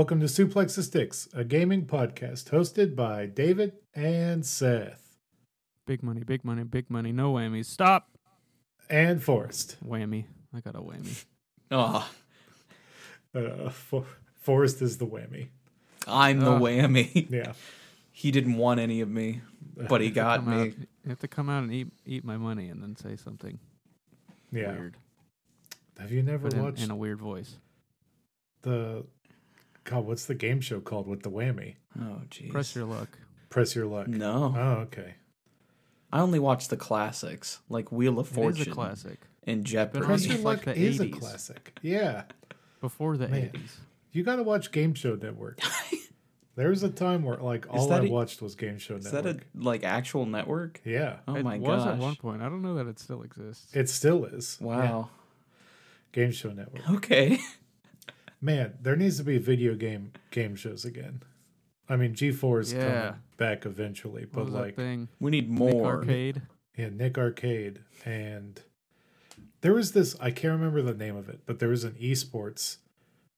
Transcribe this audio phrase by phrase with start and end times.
[0.00, 5.18] Hi, welcome to Suplex the Sticks, a gaming podcast hosted by David and Seth
[5.86, 7.12] Big money, big money, big money.
[7.12, 7.66] No whammies.
[7.66, 8.08] Stop.
[8.88, 9.76] and Forrest.
[9.86, 10.24] Whammy.
[10.56, 11.22] I got a whammy.
[11.70, 12.10] Oh,
[13.34, 14.06] Uh, For-
[14.40, 15.48] Forrest is the whammy.
[16.08, 16.62] I'm the Ugh.
[16.62, 17.28] whammy.
[17.30, 17.52] Yeah.
[18.10, 19.42] he didn't want any of me,
[19.76, 20.74] but he got Come out, me.
[21.04, 23.58] you have to come out and eat eat my money and then say something
[24.50, 24.72] Yeah.
[24.72, 24.96] weird,
[25.98, 27.58] Have you never but in, watched in a weird voice.
[28.62, 29.04] the
[29.84, 30.06] God?
[30.06, 31.76] What's the game show called with the whammy?
[31.98, 32.50] Oh, jeez.
[32.50, 33.18] Press your luck.
[33.48, 34.06] Press your luck.
[34.08, 35.14] No, Oh, okay.
[36.12, 39.20] I only watch the classics like Wheel of It is Fortune a classic.
[39.44, 40.04] and Jeopardy.
[40.04, 41.78] Press on your luck like, the is a classic.
[41.82, 42.24] Yeah.
[42.80, 43.50] Before the Man.
[43.54, 43.70] 80s.
[44.12, 45.60] You got to watch Game Show Network.
[46.56, 49.06] there was a time where like all that I a- watched was Game Show Network.
[49.06, 50.80] Is that a like actual network?
[50.84, 51.18] yeah.
[51.28, 51.92] Oh it my was gosh!
[51.94, 52.42] at one point.
[52.42, 53.72] I don't know that it still exists.
[53.74, 54.58] It still is.
[54.60, 54.66] Yeah.
[54.66, 55.10] Wow.
[56.12, 56.88] Game Show Network.
[56.90, 57.38] Okay.
[58.40, 61.22] Man, there needs to be video game game shows again.
[61.88, 62.80] I mean, G4 is Yeah.
[63.02, 65.08] coming back eventually, but like, thing?
[65.18, 65.96] We need more Nick more.
[65.96, 66.42] Arcade.
[66.76, 68.62] yeah, Nick Arcade, and
[69.60, 70.16] there was this.
[70.20, 72.78] I can't remember the name of it, but there was an esports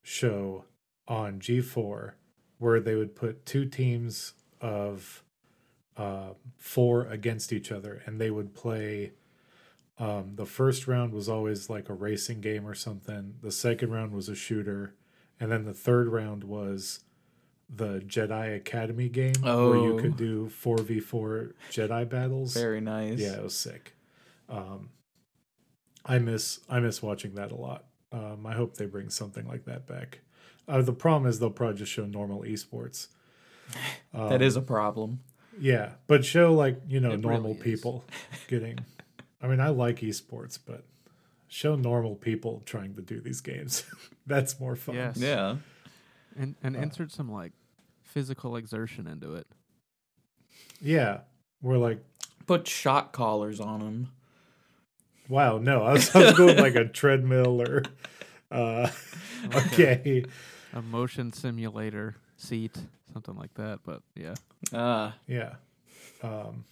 [0.03, 0.67] show
[1.09, 2.13] on G4
[2.59, 5.25] where they would put two teams of
[5.97, 9.13] uh, four against each other, and they would play.
[9.99, 13.35] Um, the first round was always like a racing game or something.
[13.43, 14.95] The second round was a shooter,
[15.39, 17.01] and then the third round was
[17.75, 19.99] the Jedi Academy game where you Oh.
[19.99, 22.55] could do four v four Jedi battles.
[22.55, 23.19] Very nice.
[23.19, 23.95] Yeah, it was sick.
[24.49, 24.91] Um,
[26.05, 27.85] I miss I miss watching that a lot.
[28.11, 30.21] Um, I hope they bring something like that back.
[30.69, 33.09] Uh, the problem is they'll probably just show normal esports.
[34.13, 35.21] Um, that is a problem.
[35.59, 38.05] yeah, but show like you know It normal really people
[38.49, 38.79] getting.
[39.43, 40.85] I mean, I like esports, but
[41.49, 43.85] show normal people trying to do these games.
[44.27, 44.95] That's more fun.
[44.95, 45.17] Yes.
[45.19, 45.57] Yeah.
[46.37, 47.53] And and Uh, insert some like
[48.05, 49.47] physical exertion into it.
[50.81, 51.21] Yeah,
[51.61, 52.03] we're like,
[52.47, 54.09] Put shot collars on them.
[55.29, 57.83] wow, no, I was, I was going like a treadmill or.
[58.51, 58.91] Uh,
[59.55, 60.25] okay.
[60.75, 62.77] A motion simulator seat,
[63.13, 63.81] something like that.
[63.85, 64.35] But yeah.
[64.73, 65.55] Ah, Yeah.
[66.23, 66.65] Um,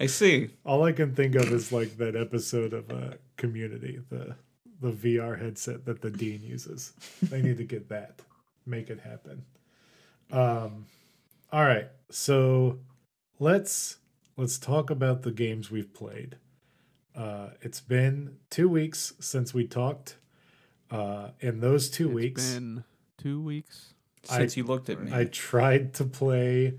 [0.00, 0.50] I see.
[0.64, 4.34] all I can think of is like that episode of uh, Community, the
[4.80, 6.92] the VR headset that the dean uses.
[7.22, 8.22] They need to get that,
[8.64, 9.44] make it happen.
[10.30, 10.86] Um,
[11.52, 12.78] all right, so
[13.38, 13.96] let's
[14.36, 16.36] let's talk about the games we've played.
[17.16, 20.16] Uh, it's been two weeks since we talked.
[20.90, 22.84] Uh, in those two It's weeks, been
[23.18, 23.92] two weeks.
[24.30, 25.12] I- Since you looked at me.
[25.12, 26.78] I tried to play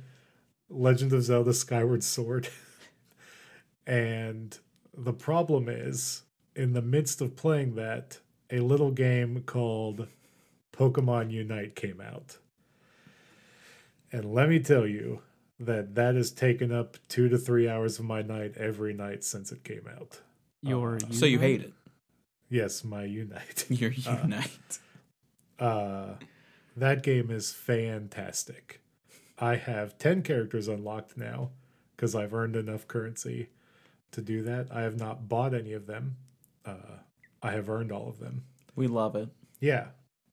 [0.69, 2.47] Legend of Zelda Skyward Sword.
[3.89, 4.55] and
[4.95, 6.21] the problem is,
[6.55, 8.19] in the midst of playing that,
[8.51, 10.07] a little game called
[10.71, 12.37] Pokemon Unite came out.
[14.11, 15.21] And let me tell you
[15.59, 19.51] that that has taken up two to three hours of my night every night since
[19.51, 20.21] it came out.
[20.61, 21.73] Your Uh, so you hate it.
[22.47, 23.65] Yes, my Unite.
[23.69, 24.79] You're Uh, unite.
[25.57, 26.13] Uh,
[26.77, 28.81] that game is fantastic.
[29.39, 31.49] I have 10 characters unlocked now
[31.95, 33.49] because I've earned enough currency
[34.11, 34.67] to do that.
[34.71, 36.15] I have not bought any of them.
[36.65, 36.97] Uh,
[37.41, 38.43] I have earned all of them.
[38.75, 39.29] we love it.
[39.59, 39.87] Yeah.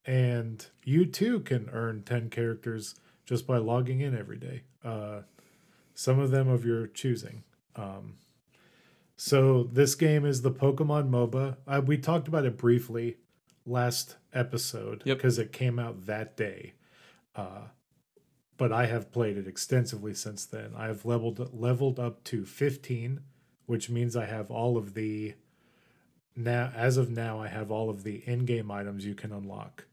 [0.04, 2.94] And you too can earn 10 characters
[3.24, 4.62] just by logging in every day.
[4.84, 5.22] Uh,
[5.94, 7.42] some of them of your choosing.
[7.74, 8.18] Um,
[9.16, 11.56] so this game is the Pokemon MOBA.
[11.66, 13.16] Uh, we talked about it briefly
[13.64, 15.16] last episode Yep.
[15.18, 16.74] because it came out that day.
[17.34, 17.68] Uh,
[18.58, 20.72] but I have played it extensively since then.
[20.76, 23.20] I have leveled leveled up to 15,
[23.66, 25.34] which means I have all of the
[26.34, 29.84] now as of now I have all of the in-game items you can unlock.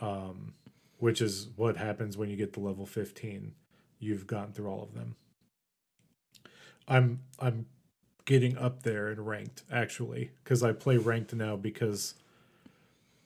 [0.00, 0.54] Um
[0.98, 3.54] which is what happens when you get to level 15.
[3.98, 5.16] You've gotten through all of them.
[6.86, 7.66] I'm I'm
[8.24, 12.14] getting up there in ranked actually cuz I play ranked now because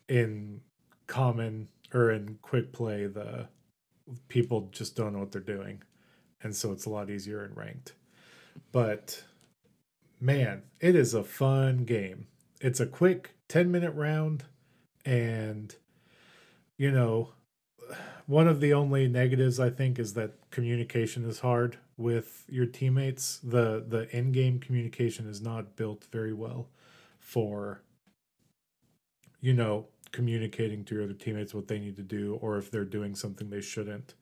[0.08, 0.62] in
[1.06, 3.48] common or in quick play the
[4.28, 5.82] people just don't know what they're doing
[6.42, 7.94] and so it's a lot easier in ranked.
[8.72, 9.24] But
[10.20, 12.26] man, it is a fun game.
[12.60, 14.44] It's a quick 10 minute round
[15.04, 15.76] and
[16.76, 17.30] you know
[18.26, 23.38] one of the only negatives I think is that communication is hard with your teammates.
[23.42, 26.68] The the in-game communication is not built very well
[27.20, 27.82] for
[29.40, 32.84] you know communicating to your other teammates what they need to do or if they're
[32.84, 34.14] doing something they shouldn't.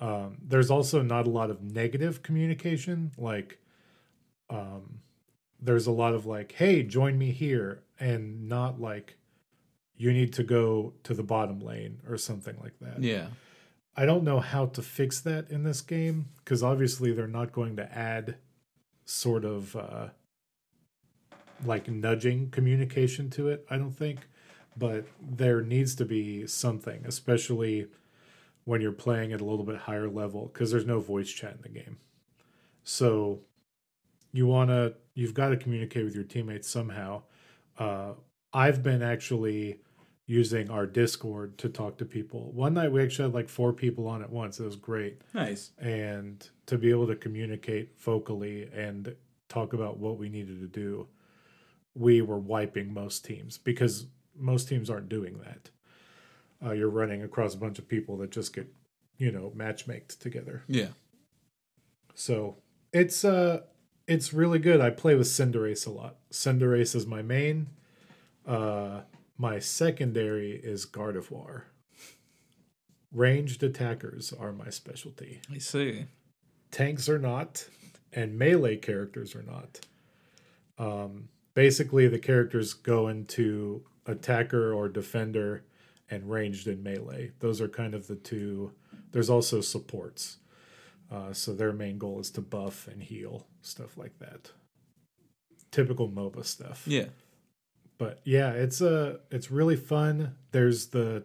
[0.00, 3.60] Um, there's also not a lot of negative communication like
[4.50, 5.00] um,
[5.62, 9.16] there's a lot of like hey join me here and not like
[9.96, 13.00] you need to go to the bottom lane or something like that.
[13.00, 13.28] Yeah.
[13.96, 17.76] I don't know how to fix that in this game because obviously they're not going
[17.76, 18.36] to add
[19.04, 20.08] sort of uh,
[21.64, 23.64] like nudging communication to it.
[23.70, 24.26] I don't think,
[24.76, 27.86] but there needs to be something, especially
[28.64, 31.62] when you're playing at a little bit higher level because there's no voice chat in
[31.62, 31.98] the game.
[32.82, 33.40] So
[34.32, 37.22] you want to, you've got to communicate with your teammates somehow.
[37.78, 38.12] Uh,
[38.52, 39.80] I've been actually
[40.26, 42.52] using our Discord to talk to people.
[42.52, 44.60] One night we actually had like four people on at once.
[44.60, 45.20] It was great.
[45.34, 45.72] Nice.
[45.78, 49.14] And to be able to communicate vocally and
[49.48, 51.08] talk about what we needed to do,
[51.94, 54.06] we were wiping most teams because
[54.38, 55.70] most teams aren't doing that.
[56.64, 58.66] Uh, you're running across a bunch of people that just get,
[59.18, 60.62] you know, matchmaked together.
[60.68, 60.88] Yeah.
[62.14, 62.56] So
[62.92, 63.62] it's uh
[64.12, 64.80] it's really good.
[64.80, 66.16] I play with Cinderace a lot.
[66.30, 67.68] Cinderace is my main.
[68.46, 69.02] Uh
[69.38, 71.62] my secondary is Gardevoir.
[73.10, 75.40] Ranged attackers are my specialty.
[75.52, 76.06] I see.
[76.70, 77.68] Tanks are not,
[78.12, 79.80] and melee characters are not.
[80.78, 85.64] Um, basically, the characters go into attacker or defender
[86.08, 87.32] and ranged in melee.
[87.40, 88.72] Those are kind of the two.
[89.10, 90.38] There's also supports.
[91.12, 94.50] Uh, so their main goal is to buff and heal, stuff like that.
[95.70, 97.06] Typical MOBA stuff Yeah.
[97.98, 101.24] but yeah it's a it's really fun there's the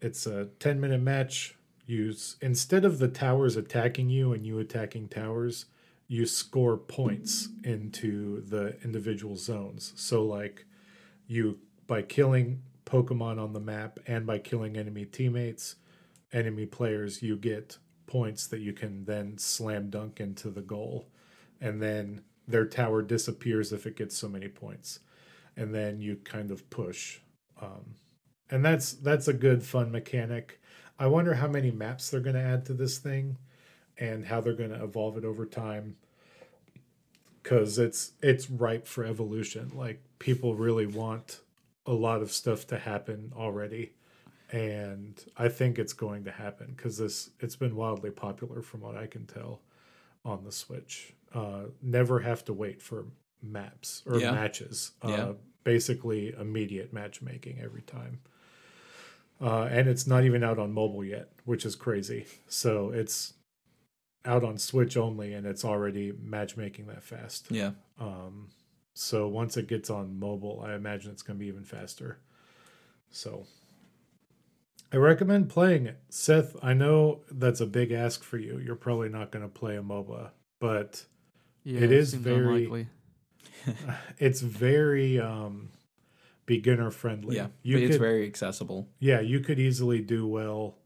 [0.00, 1.54] it's a 10 minute match
[1.90, 5.66] s- instead of the towers attacking you and you attacking towers
[6.06, 10.64] you score points into the individual zones so like
[11.26, 15.76] you by killing pokemon on the map and by killing enemy teammates
[16.32, 17.76] enemy players you get
[18.08, 21.08] points that you can then slam dunk into the goal.
[21.60, 24.98] And then their tower disappears if it gets so many points.
[25.56, 27.20] And then you kind of push
[27.60, 27.94] um,
[28.50, 30.60] and that's that's a good fun mechanic.
[30.98, 33.36] I wonder how many maps they're going to add to this thing
[33.98, 35.96] and how they're going to evolve it over time.
[37.42, 39.70] Because it's it's ripe for evolution.
[39.74, 41.40] Like people really want
[41.86, 43.92] a lot of stuff to happen already
[44.50, 48.96] and i think it's going to happen because this it's been wildly popular from what
[48.96, 49.60] i can tell
[50.24, 53.06] on the switch uh never have to wait for
[53.42, 54.32] maps or Yeah.
[54.32, 55.32] matches uh Yeah.
[55.64, 58.20] basically immediate matchmaking every time
[59.40, 63.34] uh and it's not even out on mobile yet which is crazy so it's
[64.24, 67.72] out on switch only and it's already matchmaking that fast Yeah.
[68.00, 68.48] um,
[68.94, 72.18] so once it gets on mobile, I imagine it's going to be even faster.
[73.10, 73.46] So
[74.92, 75.98] I recommend playing it.
[76.08, 78.58] Seth, I know that's a big ask for you.
[78.58, 80.30] You're probably not going to play a MOBA,
[80.60, 81.04] but
[81.64, 82.86] Yeah, It is very-
[84.18, 85.70] it's very um,
[86.46, 87.36] beginner friendly.
[87.36, 87.48] Yeah.
[87.62, 88.88] you but it's could, very accessible.
[88.98, 90.78] yeah, you could easily do well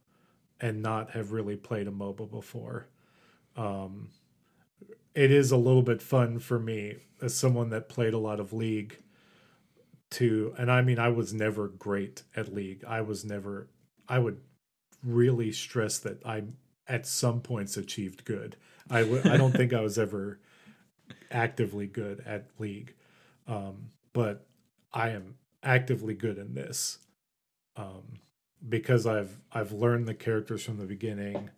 [0.60, 2.88] and not have really played a MOBA before.
[3.56, 4.08] Um,
[5.14, 8.52] it is a little bit fun for me as someone that played a lot of
[8.52, 8.96] League
[10.10, 12.84] to, and I mean, I was never great at League.
[12.86, 13.68] I was never,
[14.08, 14.40] I would
[15.04, 16.44] really stress that I,
[16.86, 18.56] at some points, achieved good.
[18.90, 20.38] I w- I don't think I was ever
[21.30, 22.94] actively good at League,
[23.46, 24.46] um, but
[24.92, 26.98] I am actively good in this
[27.76, 28.20] um,
[28.68, 31.50] because I've I've learned the characters from the beginning,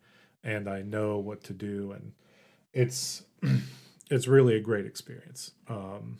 [0.42, 2.12] and I know what to do, and
[2.72, 3.22] it's
[4.10, 5.52] it's really a great experience.
[5.68, 6.18] Um,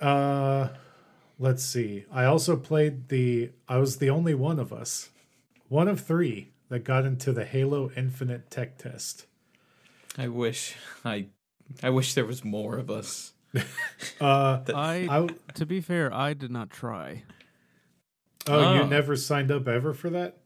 [0.00, 0.68] uh,
[1.40, 2.04] let's see.
[2.12, 3.50] I also played the.
[3.68, 5.08] I was the only one of us,
[5.68, 9.26] one of three that got into the Halo Infinite tech test.
[10.16, 11.26] I wish I
[11.82, 13.32] I wish there was more of us.
[14.20, 17.24] Uh, I, I to be fair, I did not try.
[18.46, 18.86] oh, you Oh.
[18.86, 20.38] never signed up ever for that?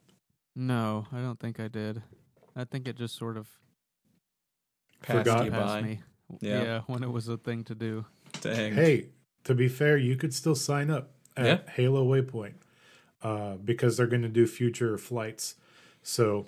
[0.57, 2.03] No, I don't think I did.
[2.57, 3.49] I think it just sort of
[5.03, 5.45] Passed Forgot.
[5.45, 5.83] you passed by.
[5.83, 6.01] me.
[6.41, 6.81] Yeah.
[6.87, 8.07] when it was a thing to do.
[8.41, 8.73] Dang.
[8.75, 9.09] Hey,
[9.45, 11.59] to be fair, you could still sign up at Yeah.
[11.73, 12.55] Halo Waypoint
[13.23, 15.55] uh, because they're going to do future flights.
[16.03, 16.47] So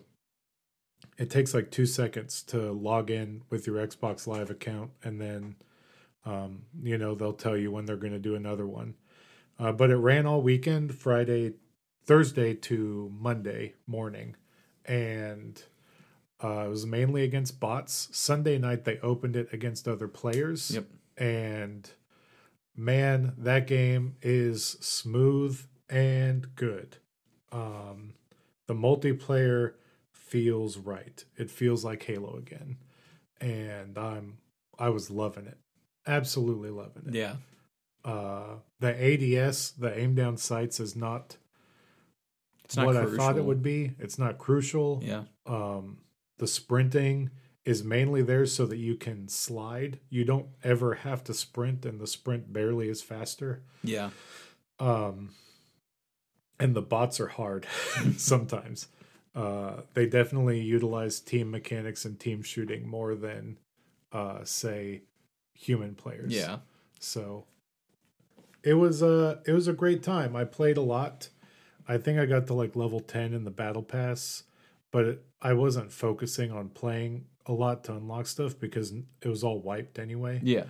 [1.19, 5.57] it takes like two seconds to log in with your Xbox Live account, and then
[6.25, 8.95] um, you know they'll tell you when they're going to do another one.
[9.59, 11.55] Uh, but it ran all weekend, Friday,
[12.05, 14.37] Thursday to Monday morning,
[14.85, 15.62] and
[16.45, 18.09] uh, it was mainly against bots.
[18.12, 20.85] Sunday night they opened it against other players Yep.
[21.17, 21.91] and
[22.76, 26.99] man, that game is smooth and good.
[27.52, 28.14] Um,
[28.66, 29.75] the multiplayer
[30.11, 31.25] feels right.
[31.37, 32.78] It feels like Halo again,
[33.40, 34.38] and I'm
[34.78, 35.59] I was loving it,
[36.06, 37.14] absolutely loving it.
[37.14, 37.37] Yeah.
[38.04, 41.37] Uh, the ADS, the aim down sights, is not,
[42.64, 43.14] It's not what crucial.
[43.14, 43.92] I thought it would be.
[43.99, 45.00] It's not crucial.
[45.02, 45.25] Yeah.
[45.45, 45.99] Um,
[46.38, 47.30] the sprinting
[47.67, 49.99] is mainly there so that you can slide.
[50.09, 53.65] You don't ever have to sprint, and the sprint barely is faster.
[53.83, 54.11] Yeah.
[54.79, 55.31] Um,
[56.61, 57.67] and the bots are hard
[58.17, 58.87] sometimes.
[59.35, 63.59] Uh, they definitely utilize team mechanics and team shooting more than,
[64.13, 65.03] uh, say,
[65.53, 66.33] human players.
[66.33, 66.59] Yeah.
[67.01, 67.47] So
[68.63, 70.37] it was a it was a great time.
[70.37, 71.29] I played a lot.
[71.89, 74.45] I think I got to like level 10 in the battle pass,
[74.91, 79.43] but it, I wasn't focusing on playing a lot to unlock stuff because it was
[79.45, 80.41] all wiped anyway.
[80.43, 80.65] Yeah.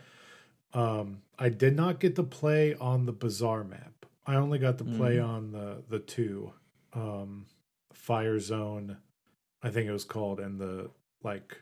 [0.74, 4.06] Um I did not get to play on the bazaar map.
[4.26, 5.28] I only got to play Mm.
[5.28, 6.52] on the the two
[6.92, 7.46] um
[7.92, 8.96] Fire Zone
[9.62, 10.90] I think it was called and the
[11.22, 11.58] like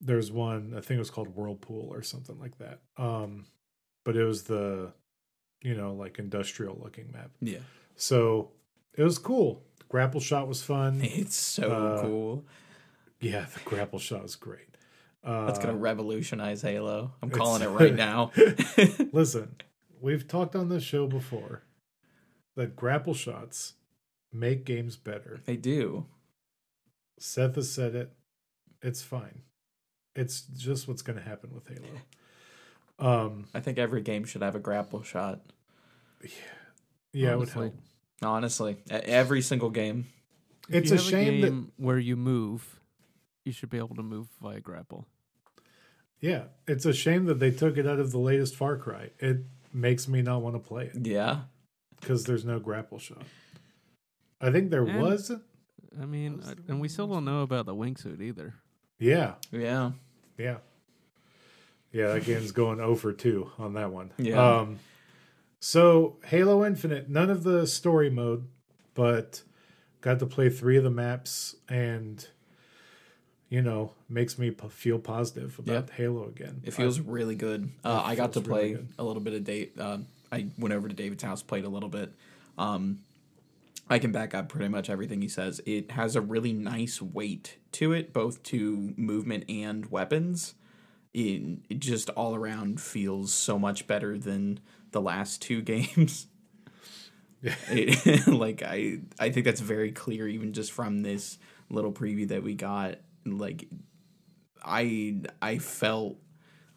[0.00, 2.80] there's one I think it was called Whirlpool or something like that.
[2.96, 3.46] Um
[4.04, 4.92] but it was the
[5.62, 7.30] you know like industrial looking map.
[7.40, 7.58] Yeah.
[7.96, 8.52] So
[8.96, 9.64] it was cool.
[9.88, 11.00] grapple shot was fun.
[11.02, 12.44] It's so Uh, cool.
[13.20, 14.68] Yeah, the grapple shot was great.
[15.24, 17.12] Uh, That's gonna revolutionize Halo.
[17.22, 18.30] I'm calling it right now.
[19.12, 19.56] Listen,
[20.00, 21.62] we've talked on this show before
[22.56, 23.74] that grapple shots
[24.32, 25.40] make games better.
[25.44, 26.06] they do.
[27.18, 28.12] Seth has said it.
[28.82, 29.42] It's fine.
[30.14, 33.22] It's just what's going to happen with Halo.
[33.26, 35.40] Um, I think every game should have a grapple shot.
[37.12, 37.62] yeah, it would Honestly.
[37.68, 37.74] help.
[38.22, 40.06] Honestly, every single game.
[40.68, 42.77] If It's a have shame that- where you move,
[43.48, 45.06] you should be able to move via grapple.
[46.20, 49.10] Yeah, it's a shame that they took it out of the latest Far Cry.
[49.18, 49.38] It
[49.72, 51.42] makes me not want to play it Yeah.
[52.00, 53.22] because there's no grapple shot.
[54.40, 55.32] I think there And- was.
[56.00, 58.54] I mean, Was and we still don't know about the wingsuit either.
[58.98, 59.92] Yeah, Yeah.
[60.36, 60.58] Yeah.
[61.90, 64.12] Yeah, that game's going over 2 on that one.
[64.18, 64.58] Yeah.
[64.58, 64.78] Um
[65.60, 68.46] so Halo Infinite, none of the story mode,
[68.94, 69.42] but
[70.02, 72.28] got to play 3 of the maps and
[73.48, 76.60] you know, makes me p- feel positive about Halo again.
[76.64, 77.70] It feels really good.
[77.84, 79.70] Uh, I got to feels really play a little bit of Dave.
[79.78, 79.98] Uh,
[80.30, 82.12] I went over to David's house, played a little bit.
[82.58, 82.98] Um,
[83.88, 85.62] I can back up pretty much everything he says.
[85.64, 90.54] It has a really nice weight to it, both to movement and weapons.
[91.14, 96.26] It, it just all around feels so much better than the last two games.
[97.70, 101.38] It- like I, I think that's very clear, even just from this
[101.70, 102.96] little preview that we got.
[103.36, 103.68] Like,
[104.64, 106.16] I, I felt,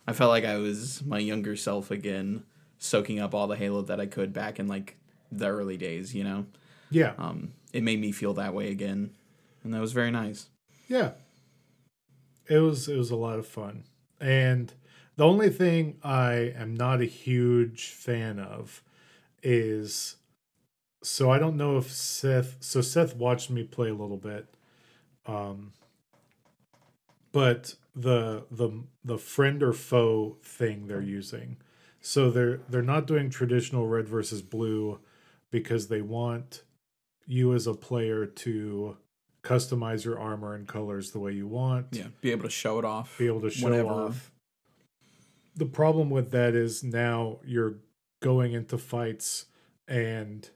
[0.07, 2.43] I felt like I was my younger self again,
[2.79, 4.97] soaking up all the Halo that I could back in like
[5.31, 6.13] the early days.
[6.13, 6.45] You know,
[6.89, 7.13] Yeah.
[7.17, 9.11] um, it made me feel that way again,
[9.63, 10.47] and that was very nice.
[10.87, 11.11] Yeah.
[12.49, 13.85] It was it was a lot of fun.
[14.19, 14.73] And
[15.15, 18.83] the only thing I am not a huge fan of
[19.41, 20.17] is
[21.03, 24.47] so I don't know if Seth so Seth watched me play a little bit.
[25.25, 25.71] Um
[27.31, 31.57] but the the the friend or foe thing they're using.
[31.99, 34.99] So they're they're not doing traditional red versus blue
[35.51, 36.63] because they want
[37.25, 38.97] you as a player to
[39.43, 41.87] customize your armor and colors the way you want.
[41.91, 43.17] Yeah, be able to show it off.
[43.17, 43.89] Be able to show whenever.
[43.89, 44.31] off.
[45.55, 47.75] The problem with that is now you're
[48.21, 49.45] going into fights
[49.87, 50.49] and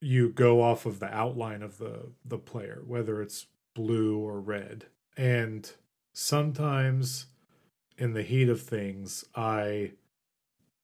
[0.00, 4.86] you go off of the outline of the the player, whether it's blue or red.
[5.16, 5.70] And
[6.12, 7.26] sometimes
[7.98, 9.92] in the heat of things, I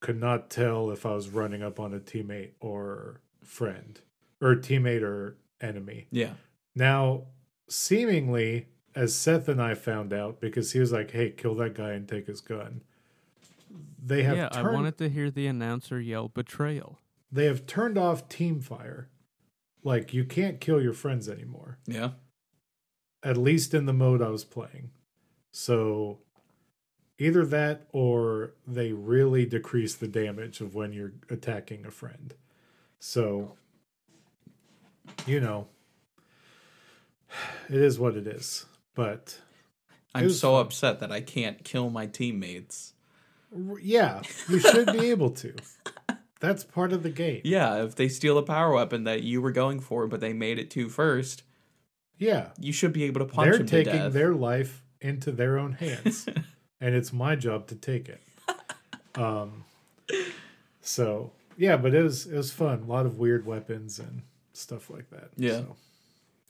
[0.01, 4.01] could not tell if I was running up on a teammate or friend
[4.41, 6.07] or teammate or enemy.
[6.11, 6.35] Yeah,
[6.75, 7.23] Now,
[7.69, 11.93] seemingly, as Seth and I found out, because he was like, "Hey, kill that guy
[11.93, 12.83] and take his gun,"
[14.01, 16.99] they have yeah, turned I wanted to hear the announcer yell betrayal.
[17.33, 19.09] they have turned off team fire.
[19.83, 21.79] Like you can't kill your friends anymore.
[21.87, 22.11] yeah,
[23.23, 24.91] At least in the mode I was playing.
[25.51, 26.19] So
[27.19, 32.35] either that or they really decrease the damage of when you're attacking a friend.
[33.01, 33.57] So
[35.27, 35.67] you know,
[37.69, 38.67] it is what it is.
[38.95, 39.39] But
[40.15, 40.67] I'm so fun.
[40.67, 42.95] upset that I can't kill my teammates.
[43.81, 45.55] yeah, you should be able to.
[46.41, 47.41] That's part of the game.
[47.45, 50.59] Yeah, if they steal a power weapon that you were going for, but they made
[50.59, 51.43] it to first,
[52.19, 52.49] Yeah.
[52.59, 56.27] you should be able to punch They're to taking their life into their own hands.
[56.81, 58.21] and it's my job to take it.
[59.17, 59.65] Um
[60.81, 62.83] so yeah, but it was it was fun.
[62.83, 64.23] A lot of weird weapons and
[64.53, 65.31] stuff like that.
[65.37, 65.59] Yeah.
[65.59, 65.77] So,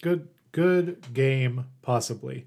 [0.03, 2.47] good good game, possibly.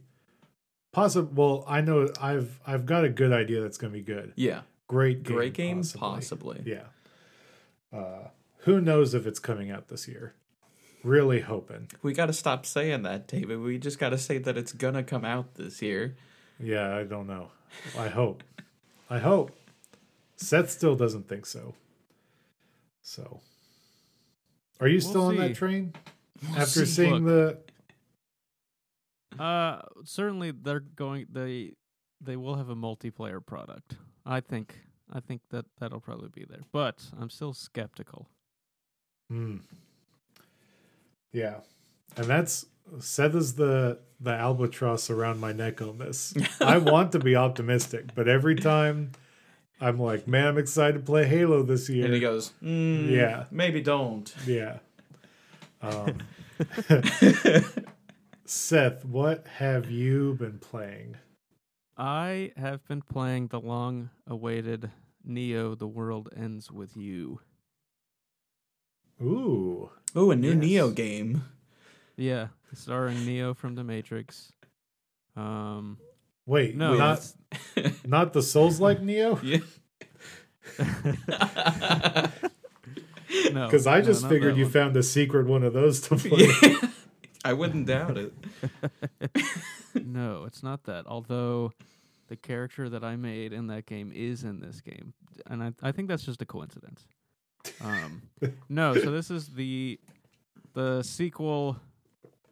[0.91, 4.33] Possible well, I know I've I've got a good idea that's gonna be good.
[4.35, 5.35] yeah, great game.
[5.35, 5.99] Great game, possibly.
[6.01, 6.61] possibly.
[6.65, 7.97] Yeah.
[7.97, 8.27] Uh,
[8.59, 10.33] who knows if it's coming out this year?
[11.03, 11.89] Really hoping.
[12.01, 13.59] We got to stop saying that, David.
[13.59, 16.15] We just got to say that it's gonna come out this year.
[16.59, 17.49] Yeah, I don't know.
[17.97, 18.43] I hope.
[19.09, 19.51] I hope.
[20.35, 21.73] Seth still doesn't think so.
[23.01, 23.41] So,
[24.79, 25.93] are you We'll still on that train
[26.55, 27.05] after see.
[27.05, 27.25] seeing
[29.39, 31.25] Uh, certainly they're going.
[31.31, 31.73] They
[32.19, 33.97] they will have a multiplayer product.
[34.25, 34.81] I think.
[35.13, 38.29] I think that that'll probably be there, but I'm still skeptical.
[39.29, 39.35] the?
[39.35, 39.57] Hmm.
[41.33, 41.57] Yeah,
[42.17, 42.65] and that's
[42.99, 46.33] Seth is the the albatross around my neck on this.
[46.61, 49.11] I want to be optimistic, but every time
[49.79, 52.05] I'm like, man, I'm excited to play Halo this year.
[52.05, 53.45] And he goes, mm, Yeah.
[53.49, 54.31] maybe don't.
[54.45, 54.77] Yeah.
[55.81, 56.19] Um,
[58.45, 61.17] Seth, what have you been playing?
[61.97, 64.91] I have been playing the long-awaited
[65.23, 67.39] Neo: The World Ends with You.
[69.21, 69.89] Ooh.
[70.15, 70.57] Oh, a new Yes.
[70.59, 71.43] Neo game.
[72.17, 74.51] Yeah, starring Neo from The Matrix.
[75.35, 75.97] Um,
[76.45, 77.31] Wait, no, not
[78.05, 79.39] not the Souls like Neo?
[79.43, 79.59] Yeah.
[83.53, 84.71] no, Because I just not figured you one.
[84.73, 86.49] found a secret one of those to play.
[86.61, 86.75] Yeah.
[87.43, 88.33] I wouldn't doubt it.
[89.95, 91.07] no, it's not that.
[91.07, 91.73] Although
[92.27, 95.13] the character that I made in that game is in this game,
[95.47, 97.07] and I I think that's just a coincidence.
[97.81, 98.21] Um,
[98.69, 99.99] no, so this is the
[100.73, 101.77] the sequel,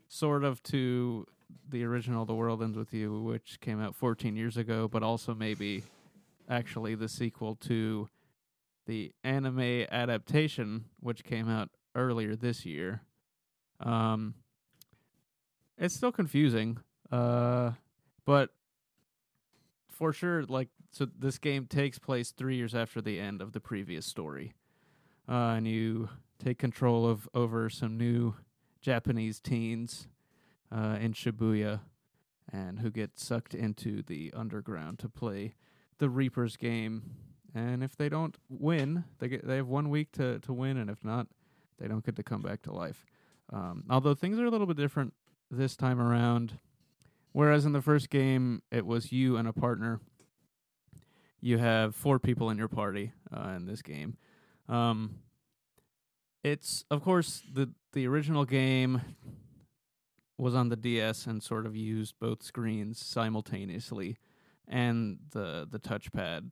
[0.07, 1.25] sort of to
[1.69, 5.33] the original "The World Ends with You," which came out 14 years ago, but also
[5.33, 5.83] maybe
[6.49, 8.09] actually the sequel to
[8.85, 13.01] the anime adaptation, which came out earlier this year.
[13.79, 14.33] Um,
[15.77, 16.79] it's still confusing,
[17.11, 17.71] uh,
[18.25, 18.49] but
[19.89, 23.59] for sure, like, so this game takes place three years after the end of the
[23.59, 24.53] previous story,
[25.29, 26.09] uh, and you
[26.43, 28.33] take control of over some new
[28.81, 30.07] Japanese teens
[30.71, 31.81] uh, in Shibuya,
[32.51, 35.53] and who get sucked into the underground to play
[35.99, 37.03] the Reapers game.
[37.53, 40.89] And if they don't win, they get they have one week to to win, and
[40.89, 41.27] if not,
[41.79, 43.05] they don't get to come back to life.
[43.51, 45.13] Um, although things are a little bit different
[45.51, 46.59] this time around.
[47.31, 49.99] Whereas in the first game, it was you and a partner.
[51.41, 54.17] You have four people in your party uh, in this game.
[54.69, 55.15] Um,
[56.43, 59.01] it's of course the the original game
[60.37, 64.17] was on the DS and sort of used both screens simultaneously
[64.67, 66.51] and the the touchpad,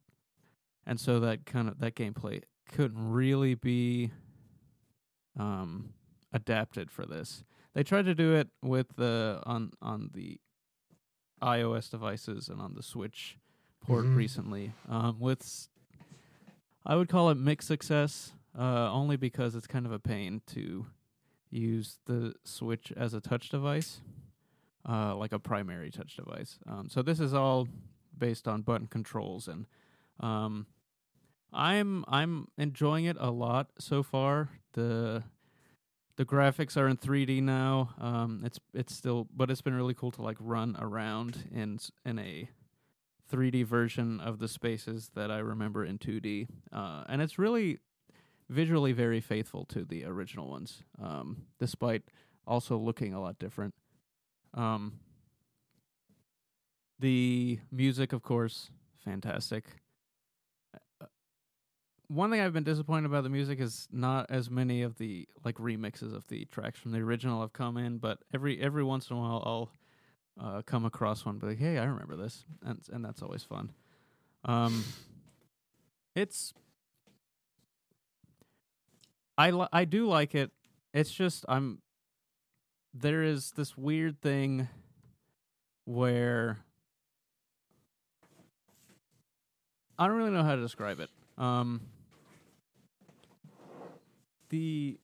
[0.86, 4.12] and so that kind of that gameplay couldn't really be
[5.40, 5.94] um,
[6.34, 7.44] adapted for this.
[7.74, 10.40] They tried to do it with the on on the
[11.42, 13.38] iOS devices and on the Switch
[13.86, 14.16] port Mhm.
[14.16, 14.74] recently.
[14.90, 15.70] Um, with
[16.90, 20.86] I would call it mixed success, uh, only because it's kind of a pain to
[21.50, 24.00] use the Switch as a touch device,
[24.88, 26.60] uh, like a primary touch device.
[26.66, 27.68] Um, so this is all
[28.18, 29.66] based on button controls, and
[30.22, 30.66] um,
[31.52, 34.48] I'm I'm enjoying it a lot so far.
[34.72, 35.24] The
[36.16, 37.96] the graphics are in 3D now.
[38.00, 42.18] Um, it's it's still, but it's been really cool to like run around in in
[42.18, 42.50] a
[43.32, 47.80] 3D version of the spaces that I remember in 2D, uh, and it's really
[48.50, 52.04] visually very faithful to the original ones, um, despite
[52.46, 53.74] also looking a lot different.
[54.54, 55.00] Um,
[57.00, 58.72] the music, of course,
[59.04, 59.66] fantastic.
[61.02, 61.06] Uh,
[62.08, 65.56] One thing I've been disappointed about the music is not as many of the like
[65.56, 69.18] remixes of the tracks from the original have come in, but every every once in
[69.18, 69.72] a while I'll
[70.40, 73.72] uh, come across one, be like, "Hey, I remember this," and and that's always fun.
[74.46, 74.84] Um,
[76.16, 76.54] it's
[79.38, 80.52] I li- I do like it.
[80.94, 81.80] It's just I'm
[82.94, 84.68] there is this weird thing
[85.86, 86.60] where
[90.00, 91.10] I don't really know how to describe it.
[91.38, 91.82] Um
[94.50, 94.98] the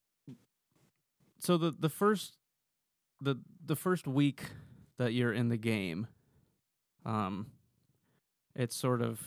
[1.39, 2.37] so the the first
[3.21, 4.43] the the first week
[4.97, 6.07] that you're in the game.
[7.05, 7.47] Um
[8.55, 9.19] it's sort of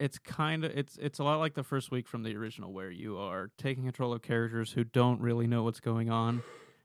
[0.00, 2.90] it's kind of it's it's a lot like the first week from the original where
[2.90, 6.42] you are taking control of characters who don't really know what's going on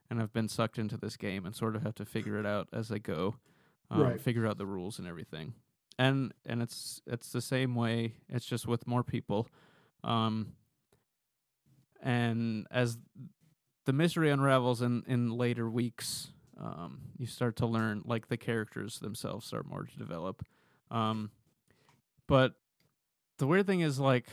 [0.10, 2.68] and have been sucked into this game and sort of have to figure it out
[2.74, 3.36] as they go
[3.92, 4.22] um, Right.
[4.22, 5.54] figure out the rules and everything.
[5.98, 9.48] And and it's it's the same way it's just with more people.
[10.04, 10.54] Um
[12.02, 12.98] and as
[13.86, 16.30] the mystery unravels in in later weeks
[16.60, 20.46] um you start to learn like the characters themselves start more to develop
[20.92, 21.32] um
[22.28, 22.54] but
[23.38, 24.26] the weird thing is like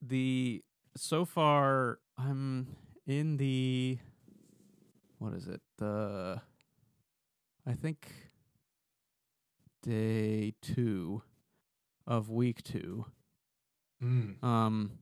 [0.00, 0.62] the
[0.96, 3.98] so far I'm in the
[5.18, 5.60] what is it?
[5.78, 6.40] The
[7.66, 8.08] I think
[9.82, 11.22] day 2
[12.06, 13.06] of week 2.
[14.02, 14.42] Mm.
[14.42, 14.98] Um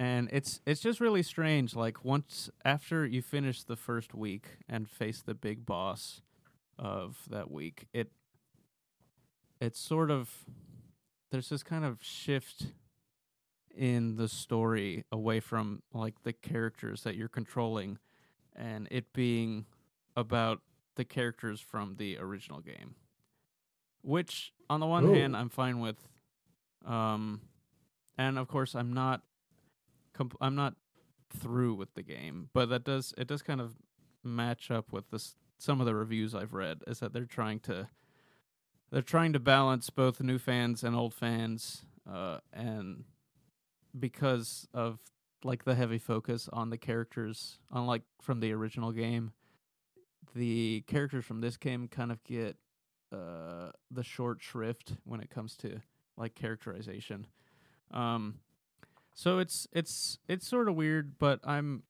[0.00, 4.88] and it's it's just really strange like once after you finish the first week and
[4.88, 6.22] face the big boss
[6.78, 8.10] of that week it
[9.60, 10.46] it's sort of
[11.30, 12.68] there's this kind of shift
[13.76, 17.98] in the story away from like the characters that you're controlling
[18.56, 19.66] and it being
[20.16, 20.60] about
[20.96, 22.94] the characters from the original game
[24.00, 25.12] which on the one Ooh.
[25.12, 26.08] hand I'm fine with
[26.86, 27.42] um
[28.16, 29.20] and of course I'm not
[30.40, 30.74] I'm not
[31.30, 33.76] through with the game but that does it does kind of
[34.24, 37.88] match up with this some of the reviews I've read is that they're trying to
[38.90, 43.04] they're trying to balance both new fans and old fans uh, and
[43.98, 45.00] because of
[45.44, 49.32] like the heavy focus on the characters unlike from the original game
[50.34, 52.56] the characters from this game kind of get
[53.12, 55.80] uh, the short shrift when it comes to
[56.16, 57.26] like characterization.
[57.90, 58.36] Um
[59.14, 61.82] so it's it's it's sort of weird but i'm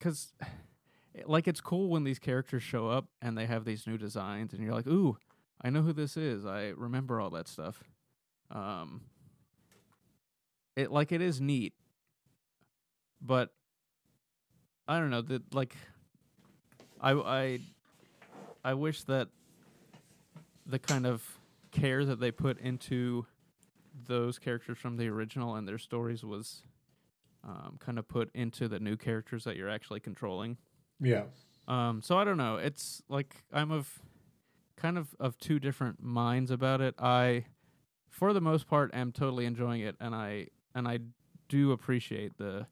[0.00, 0.32] cuz
[1.26, 4.62] like it's cool when these characters show up and they have these new designs and
[4.62, 5.16] you're like ooh
[5.62, 6.44] i know who this is.
[6.44, 7.82] I remember all that stuff.
[8.50, 9.02] Um
[10.76, 11.72] it like it is neat
[13.20, 13.50] but
[14.88, 15.76] i don't know that like
[17.00, 17.60] i i
[18.64, 19.28] i wish that
[20.66, 21.38] the kind of
[21.70, 23.26] care that they put into
[24.06, 26.62] those characters from the original and their stories was
[27.42, 30.56] um, kind of put into the new characters that you're actually controlling
[31.00, 31.24] Yeah.
[31.68, 32.56] um, so I don't know.
[32.56, 34.00] It's like I'm of
[34.76, 36.94] kind of of two different minds about it.
[36.98, 37.44] I,
[38.08, 41.00] for the most part, am totally enjoying it, and I and I
[41.48, 42.66] do appreciate the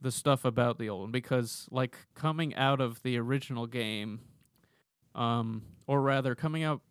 [0.00, 4.20] the stuff about the old one because like coming out of the original game,
[5.14, 6.82] um, or rather coming out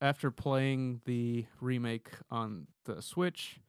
[0.00, 3.60] after playing the remake on the Switch,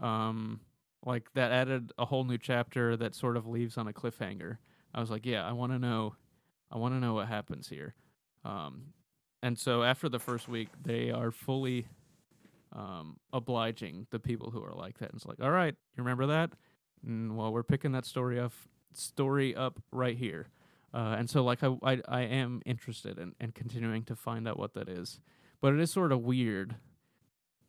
[0.00, 0.60] um,
[1.04, 4.58] like that added a whole new chapter that sort of leaves on a cliffhanger.
[4.94, 6.14] I was like, yeah, I want to know
[6.70, 7.94] I want to know what happens here.
[8.44, 8.92] Um,
[9.42, 11.86] and so after the first week, they are fully
[12.72, 15.10] um, obliging the people who are like that.
[15.10, 16.50] And it's like, all right, you remember that?
[17.06, 18.52] Mm, well, we're picking that story up,
[18.92, 20.48] story up right here.
[20.92, 24.58] Uh, and so, like, I, I, I am interested in, in continuing to find out
[24.58, 25.20] what that is.
[25.60, 26.74] But it is sort of weird,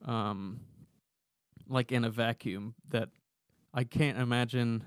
[0.05, 0.61] um,
[1.67, 3.09] like in a vacuum, that
[3.73, 4.83] I can't imagine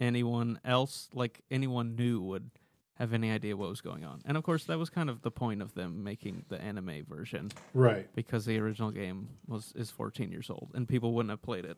[0.00, 2.50] anyone else, like anyone new, would
[2.98, 4.20] have any idea what was going on.
[4.24, 7.50] And of course, that was kind of the point of them making the anime version
[7.72, 8.08] Right.
[8.14, 11.76] because the original game was is 14 years old and people wouldn't have played it.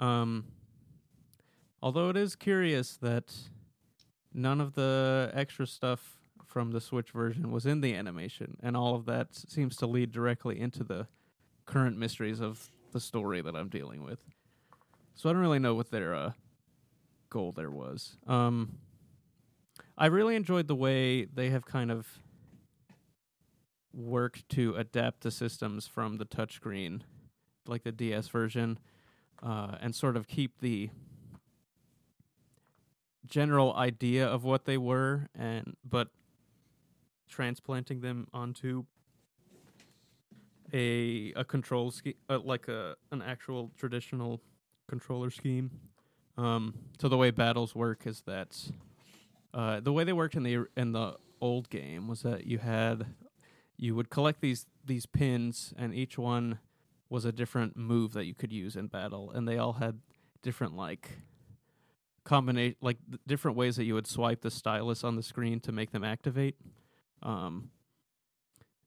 [0.00, 0.46] Um,
[1.80, 3.32] although it is curious that
[4.34, 6.18] none of the extra stuff
[6.52, 10.12] from the Switch version was in the animation, and all of that seems to lead
[10.12, 11.06] directly into the
[11.64, 14.22] current mysteries of the story that I'm dealing with.
[15.14, 16.32] So I don't really know what their uh,
[17.30, 18.18] goal there was.
[18.26, 18.80] Um,
[19.96, 22.18] I really enjoyed the way they have kind of
[23.94, 27.00] worked to adapt the systems from the touchscreen,
[27.66, 28.78] like the DS version,
[29.42, 30.90] uh, and sort of keep the
[33.26, 36.08] general idea of what they were, and but
[37.32, 38.84] transplanting them onto
[40.72, 44.40] a a control scheme, uh, like a an actual traditional
[44.88, 45.70] controller scheme.
[46.36, 48.56] Um, so the way battles work is that
[49.54, 53.06] uh, the way they worked in the in the old game was that you had
[53.76, 56.58] you would collect these these pins and each one
[57.08, 60.00] was a different move that you could use in battle and they all had
[60.42, 61.18] different like
[62.24, 65.90] combination like different ways that you would swipe the stylus on the screen to make
[65.90, 66.56] them activate
[67.22, 67.70] um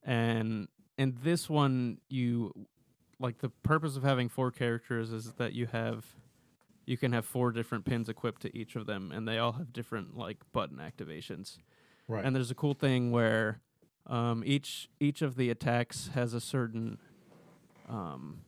[0.04, 0.68] and
[0.98, 2.52] in this one you
[3.20, 6.06] like the purpose of having four characters is that you have
[6.86, 9.74] you can have four different pins equipped to each of them and they all have
[9.74, 11.58] different like button activations
[12.08, 12.24] Right.
[12.24, 13.62] and there's a cool thing where
[14.06, 17.00] um, each each of the attacks has a certain
[17.90, 18.42] um,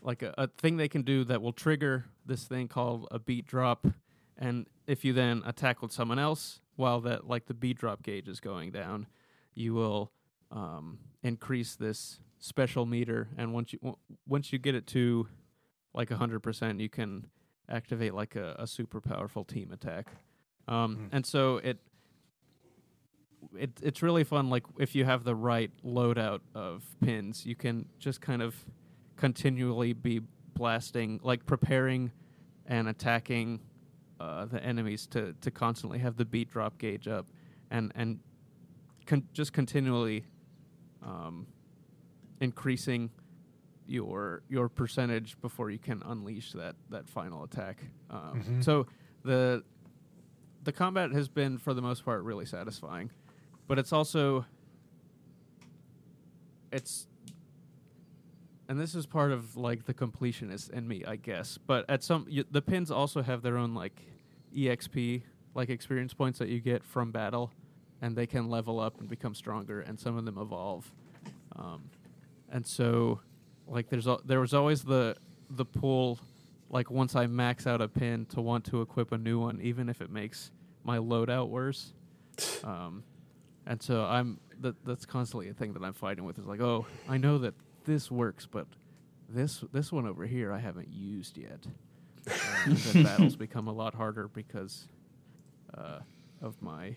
[0.00, 3.46] like a, a thing they can do that will trigger this thing called a beat
[3.46, 3.86] drop
[4.38, 8.28] and if you then attack with someone else while that like the beat drop gauge
[8.28, 9.06] is going down
[9.54, 10.10] you will
[10.50, 15.26] um, increase this special meter and once you w- once you get it to
[15.94, 17.26] like 100% you can
[17.68, 20.06] activate like a, a super powerful team attack
[20.68, 21.08] um, Mm.
[21.12, 21.78] and so it
[23.58, 24.50] it, it's really fun.
[24.50, 28.54] Like if you have the right loadout of pins, you can just kind of
[29.16, 30.20] continually be
[30.54, 32.12] blasting, like preparing
[32.66, 33.60] and attacking
[34.20, 37.26] uh, the enemies to to constantly have the beat drop gauge up,
[37.70, 38.20] and and
[39.06, 40.24] con- just continually
[41.02, 41.46] um,
[42.40, 43.10] increasing
[43.86, 47.82] your your percentage before you can unleash that that final attack.
[48.10, 48.62] Um, Mhm.
[48.64, 48.86] So
[49.24, 49.64] the
[50.62, 53.10] the combat has been for the most part really satisfying,
[53.66, 54.44] but it's also
[56.72, 57.08] it's
[58.70, 61.58] and this is part of like the completionist in me, I guess.
[61.58, 64.00] But at some y the pins also have their own like
[64.56, 65.22] exp
[65.54, 67.50] like experience points that you get from battle,
[68.00, 70.88] and they can level up and become stronger, and some of them evolve.
[71.56, 71.90] Um,
[72.52, 73.20] and so,
[73.66, 75.16] like, there's al- there was always the
[75.50, 76.20] the pull,
[76.68, 79.88] like once I max out a pin to want to equip a new one, even
[79.88, 80.52] if it makes
[80.84, 81.92] my loadout worse.
[82.64, 83.02] Um,
[83.66, 86.38] and so I'm that that's constantly a thing that I'm fighting with.
[86.38, 87.54] Is like, oh, I know that
[87.84, 88.66] this works, but
[89.28, 91.66] this this one over here I haven't used yet.
[92.30, 94.86] Uh, then battles become a lot harder because
[95.76, 96.00] uh,
[96.42, 96.88] of my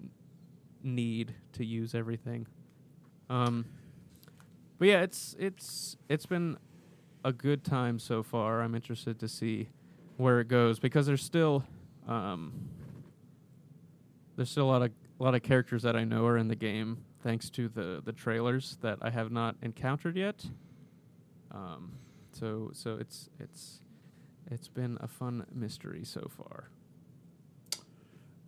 [0.00, 0.10] n-
[0.82, 2.46] need to use everything.
[3.28, 3.64] Um,
[4.78, 6.56] but yeah, it's it's it's been
[7.24, 8.62] a good time so far.
[8.62, 9.68] I'm interested to see
[10.16, 11.64] where it goes because there's still
[12.06, 12.52] um,
[14.36, 16.56] there's still a lot of a lot of characters that I know are in the
[16.56, 20.44] game thanks to the the trailers that I have not encountered yet.
[21.50, 21.94] Um,
[22.32, 23.80] so so it's it's
[24.50, 26.68] it's been a fun mystery so far.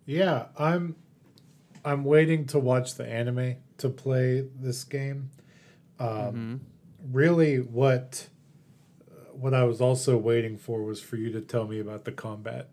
[0.05, 0.95] Yeah, I'm
[1.83, 5.31] I'm waiting to watch the anime to play this game.
[5.99, 6.59] Um, Mhm.
[7.13, 8.27] Really, what
[9.31, 12.69] what I was also waiting for was for you to tell me about the combat,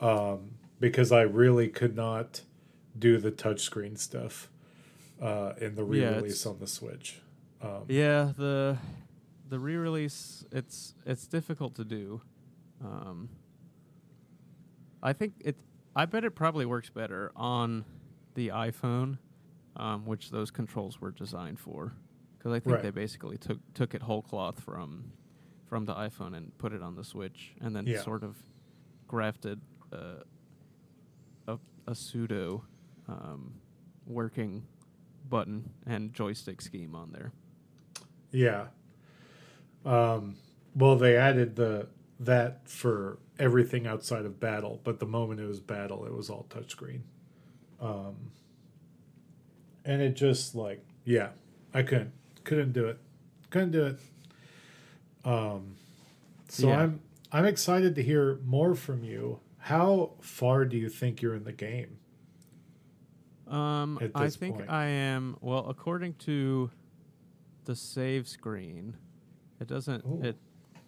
[0.00, 2.42] um, because I really could not
[2.98, 4.50] do the touchscreen stuff
[5.20, 7.20] uh, in the re-release it's- on the Switch.
[7.62, 8.78] Um, Yeah, the
[9.48, 12.20] the re-release it's it's difficult to do.
[12.84, 13.28] Um,
[15.02, 15.56] I think it.
[15.94, 17.84] I bet it probably works better on
[18.34, 19.18] the iPhone,
[19.76, 21.94] um, which those controls were designed for.
[22.36, 22.82] Because I think Right.
[22.82, 25.12] they basically took took it whole cloth from
[25.66, 28.02] from the iPhone and put it on the Switch, and then Yeah.
[28.02, 28.36] sort of
[29.08, 29.60] grafted
[29.92, 30.22] uh,
[31.48, 32.64] a a pseudo
[33.08, 33.54] um,
[34.04, 34.66] working
[35.28, 37.32] button and joystick scheme on there.
[38.30, 38.66] Yeah.
[39.84, 40.36] Um,
[40.74, 41.88] well, they added the
[42.20, 46.46] that for everything outside of battle, but the moment it was battle, it was all
[46.48, 47.00] touchscreen.
[47.80, 48.30] Um,
[49.84, 51.30] and it just like yeah,
[51.72, 52.12] I couldn't
[52.44, 52.98] couldn't do it,
[53.50, 53.98] couldn't do it.
[55.24, 55.74] Um,
[56.48, 56.80] so Yeah.
[56.80, 57.00] I'm
[57.32, 59.40] I'm excited to hear more from you.
[59.58, 61.98] How far do you think you're in the game?
[63.48, 64.70] Um, I think point?
[64.70, 65.36] I am.
[65.40, 66.70] Well, according to
[67.64, 68.96] the save screen,
[69.60, 70.04] it doesn't.
[70.04, 70.20] Ooh.
[70.22, 70.36] It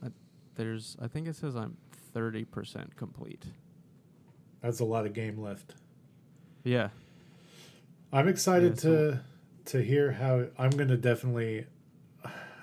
[0.04, 0.08] uh,
[0.56, 0.96] there's.
[1.00, 1.76] I think it says I'm
[2.12, 3.44] thirty percent complete.
[4.60, 5.74] That's a lot of game left.
[6.64, 6.88] Yeah.
[8.12, 9.20] I'm excited Yeah, so- to
[9.66, 11.66] to hear how I'm gonna definitely.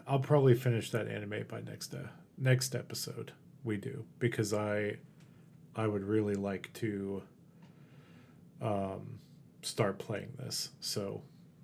[0.07, 1.99] I'll probably finish that anime by next uh,
[2.37, 3.31] next episode
[3.63, 4.97] we do because I
[5.75, 7.23] I would really like to
[8.61, 9.19] um,
[9.65, 10.69] start playing this.
[10.79, 11.21] So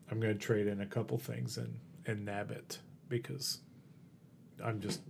[0.09, 3.59] I'm gonna trade in a couple things and and nab it because
[4.63, 5.01] I'm just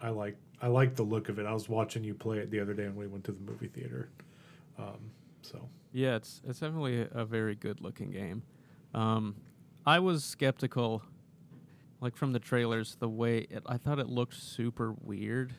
[0.00, 1.46] I like I like the look of it.
[1.46, 3.68] I was watching you play it the other day when we went to the movie
[3.68, 4.10] theater.
[4.78, 5.10] Um,
[5.42, 8.42] so Yeah, it's it's definitely a, very good looking game.
[8.94, 9.36] Um,
[9.84, 11.02] I was skeptical,
[12.00, 15.52] like from the trailers, the way it, I thought it looked super weird,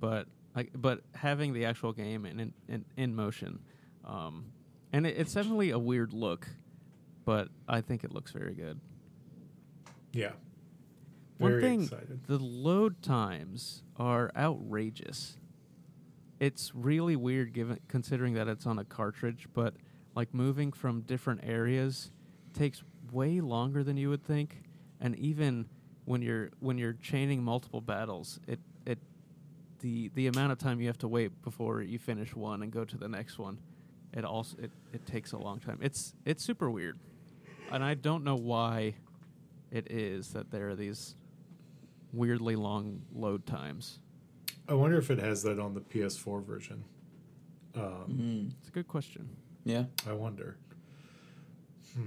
[0.00, 3.58] but I, but having the actual game in, in, in motion,
[4.04, 4.46] um,
[4.94, 6.48] and it, it's definitely a weird look,
[7.24, 8.80] but I think it looks very good.
[10.12, 10.32] yeah,
[11.38, 12.20] One thing, excited.
[12.26, 15.36] the load times are outrageous.
[16.40, 19.74] It's really weird given considering that it's on a cartridge, but
[20.14, 22.10] like moving from different areas
[22.52, 24.62] takes way longer than you would think,
[25.00, 25.66] and even
[26.04, 28.98] when you're when you're chaining multiple battles, it it
[29.80, 32.84] the the amount of time you have to wait before you finish one and go
[32.84, 33.58] to the next one,
[34.14, 35.78] it also it, it takes a long time.
[35.82, 36.98] It's it's super weird,
[37.70, 38.94] and I don't know why
[39.70, 41.16] it is that there are these
[42.12, 43.98] weirdly long load times.
[44.68, 46.84] I wonder if it has that on the PS4 version.
[47.74, 49.28] Um, Mm, It's a good question.
[49.64, 50.56] yeah, I wonder.
[51.94, 52.04] Hmm.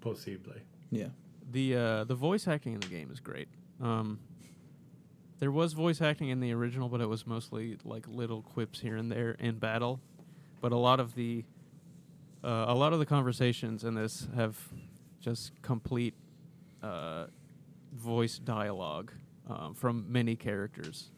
[0.00, 0.60] Possibly.
[0.90, 1.08] yeah.
[1.50, 3.48] The uh, the voice acting in the game is great.
[3.80, 4.18] Um,
[5.38, 8.96] there was voice acting in the original, but it was mostly like little quips here
[8.96, 10.00] and there in battle.
[10.64, 11.44] But a lot of the
[12.42, 14.56] uh, a lot of the conversations in this have
[15.20, 16.14] just complete
[16.82, 17.26] uh,
[17.92, 19.12] voice dialogue
[19.46, 21.10] um, from many characters,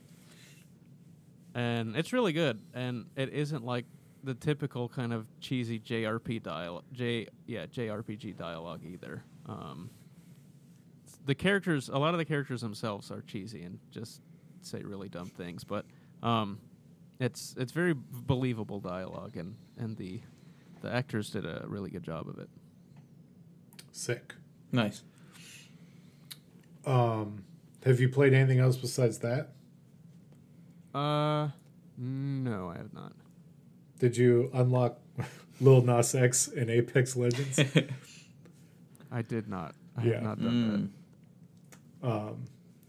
[1.54, 2.60] and it's really good.
[2.74, 3.84] And it isn't like
[4.24, 9.22] the typical kind of cheesy JRP dialogue, J yeah JRPG dialogue either.
[9.48, 9.90] Um,
[11.24, 14.22] the characters, a lot of the characters themselves are cheesy and just
[14.62, 15.86] say really dumb things, but
[16.24, 16.58] um,
[17.20, 20.20] it's it's very believable dialogue, and and the
[20.82, 22.48] the actors did a really good job of it.
[23.92, 24.34] Sick.
[24.72, 25.02] Nice.
[26.84, 27.44] Um,
[27.84, 29.52] have you played anything else besides that?
[30.94, 31.48] Uh,
[31.98, 33.12] no, I have not.
[33.98, 34.98] Did you unlock
[35.60, 37.58] Lil Nas X in Apex Legends?
[39.10, 39.74] I did not.
[39.96, 40.12] I Yeah.
[40.14, 40.92] have not done
[42.02, 42.08] Mm.
[42.08, 42.44] um,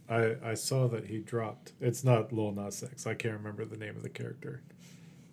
[0.10, 1.74] I I saw that he dropped.
[1.82, 3.06] It's not Lil Nas X.
[3.08, 4.62] I can't remember the name of the character,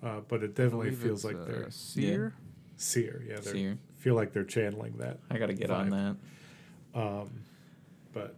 [0.02, 2.34] uh, but it definitely feels like uh, they're Seer.
[2.76, 3.24] seer.
[3.28, 3.78] Yeah, they Seer.
[3.96, 5.18] feel like they're channeling that.
[5.30, 6.16] I got to get on that.
[6.98, 7.30] Um,
[8.12, 8.36] but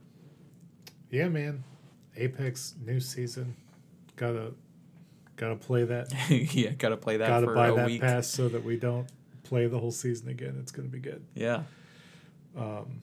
[1.10, 1.64] yeah, man,
[2.16, 3.56] Apex new season.
[4.16, 4.52] Gotta
[5.36, 6.12] gotta play that.
[6.54, 8.00] yeah, got to play that gotta for buy a that week.
[8.00, 9.06] pass so that we don't
[9.42, 10.56] play the whole season again.
[10.60, 11.24] It's gonna be good.
[11.34, 11.62] Yeah.
[12.56, 13.02] Um,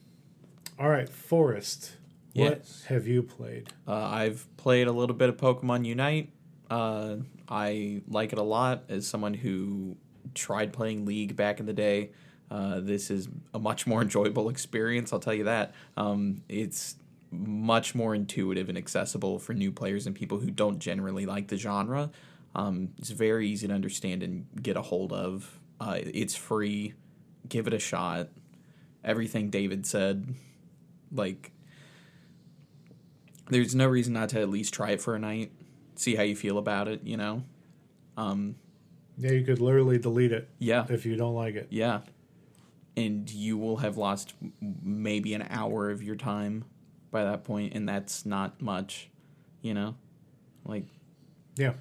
[0.80, 1.92] all right, Forest.
[2.34, 2.84] What Yes.
[2.88, 3.70] have you played?
[3.88, 6.32] Uh, I've played a little bit of Pokemon Unite.
[6.70, 7.18] Uh,
[7.48, 9.96] I like it a lot as someone who
[10.34, 12.10] tried playing League back in the day.
[12.50, 15.74] Uh, this is a much more enjoyable experience, I'll tell you that.
[15.96, 16.96] Um, it's
[17.32, 21.58] much more intuitive and accessible for new players and people who don't generally like the
[21.58, 22.12] genre.
[22.56, 25.60] Um, it's very easy to understand and get a hold of.
[25.80, 26.94] Uh, it's free.
[27.50, 28.30] Give it a shot.
[29.04, 30.36] Everything David said,
[31.12, 31.52] like,
[33.50, 35.52] there's no reason not to at least try it for a night,
[35.96, 37.02] see how you feel about it.
[37.04, 37.44] You know,
[38.18, 38.56] um,
[39.18, 41.68] Yeah, you could literally delete it yeah, if you don't like it.
[41.70, 42.02] yeah,
[42.96, 46.66] and you will have lost maybe an hour of your time
[47.12, 49.10] by that point, and that's not much.
[49.62, 49.96] You know,
[50.66, 50.86] like
[51.56, 51.74] Yeah.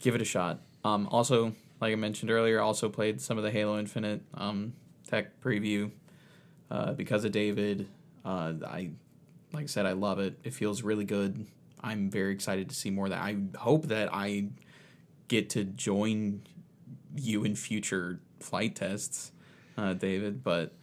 [0.00, 0.60] give it a shot.
[0.84, 4.74] Um, also, like I mentioned earlier, also played some of the Halo Infinite um,
[5.08, 5.90] tech preview
[6.70, 7.88] uh, because of David.
[8.24, 8.90] Uh, I,
[9.52, 10.38] like I said, I love it.
[10.44, 11.46] It feels really good.
[11.80, 13.20] I'm very excited to see more of that.
[13.20, 14.48] I hope that I
[15.28, 16.42] get to join
[17.16, 19.32] you in future flight tests,
[19.76, 20.42] uh, David.
[20.44, 20.74] But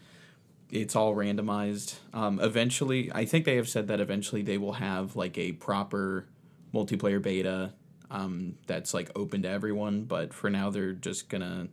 [0.72, 1.96] it's all randomized.
[2.14, 6.28] Um, eventually, I think they have said that eventually they will have like a proper
[6.74, 7.74] multiplayer beta
[8.12, 10.04] um, that's like open to everyone.
[10.04, 11.70] But for now, they're just gonna.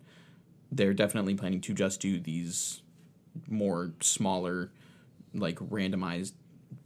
[0.72, 2.82] They're definitely planning to just do these
[3.48, 4.72] more smaller,
[5.32, 6.32] like randomized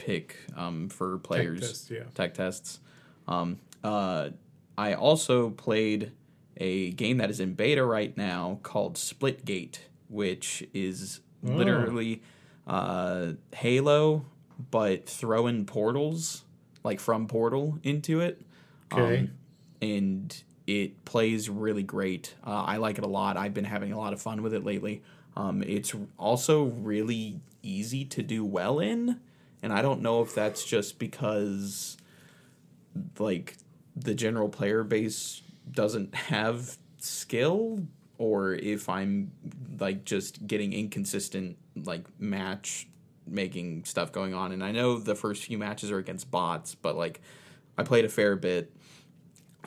[0.00, 2.02] pick um, for players Tech test, yeah.
[2.14, 2.80] tech tests.
[3.28, 4.30] Um, uh,
[4.78, 6.12] I also played
[6.56, 11.52] a game that is in beta right now called Splitgate, which is Oh.
[11.52, 12.22] literally
[12.66, 14.26] uh, Halo,
[14.70, 16.44] but throwing portals,
[16.84, 18.42] like from Portal into it.
[18.92, 19.18] Okay.
[19.20, 19.30] Um,
[19.80, 22.34] and it plays really great.
[22.46, 23.36] Uh, I like it a lot.
[23.38, 25.02] I've been having a lot of fun with it lately.
[25.36, 29.20] Um, it's also really easy to do well in,
[29.62, 31.96] and I don't know if that's just because
[33.18, 33.56] like
[33.96, 37.80] the general player base doesn't have skill
[38.18, 39.32] or if I'm
[39.78, 42.88] like just getting inconsistent like match
[43.26, 46.96] making stuff going on and I know the first few matches are against bots but
[46.96, 47.20] like
[47.78, 48.72] I played a fair bit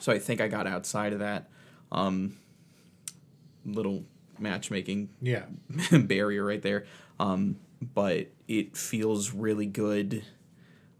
[0.00, 1.48] so I think I got outside of that
[1.90, 2.36] um
[3.64, 4.04] little
[4.38, 5.44] matchmaking Yeah.
[5.92, 6.84] barrier right there.
[7.18, 7.56] Um,
[7.92, 10.24] but it feels really good.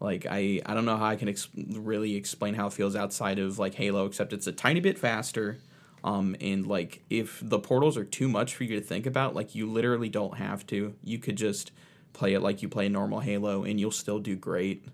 [0.00, 3.38] Like I, I don't know how I can ex- really explain how it feels outside
[3.38, 5.58] of like Halo, except it's a tiny bit faster.
[6.02, 9.54] Um, and like if the portals are too much for you to think about, like
[9.54, 10.94] you literally don't have to.
[11.02, 11.72] You could just
[12.12, 14.84] play it like you play normal Halo, and you'll still do great.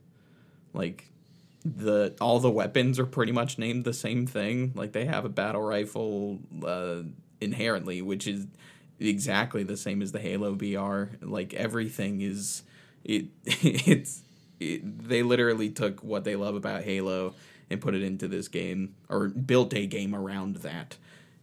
[0.73, 1.11] Like
[1.65, 4.73] the all the weapons are pretty much named the same thing.
[4.77, 7.03] Like they have a battle rifle uh,
[7.41, 8.47] inherently, which is
[9.01, 11.17] exactly the same as the Halo BR.
[11.25, 12.63] Like everything is
[13.05, 14.23] it it's
[14.59, 17.35] it, they literally took what they love about Halo
[17.71, 20.97] and put it into this game or built a game around that.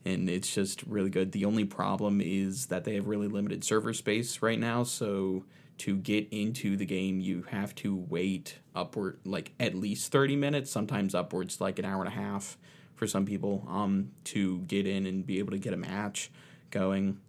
[0.06, 1.32] And it's just really good.
[1.32, 5.44] The only problem is that they have really limited server space right now, so
[5.80, 10.72] to get into the game you have to wait upward like at least 30 minutes,
[10.72, 12.58] sometimes upwards like an hour and a half
[12.96, 16.32] for some people um to get in and be able to get a match
[16.72, 17.20] going.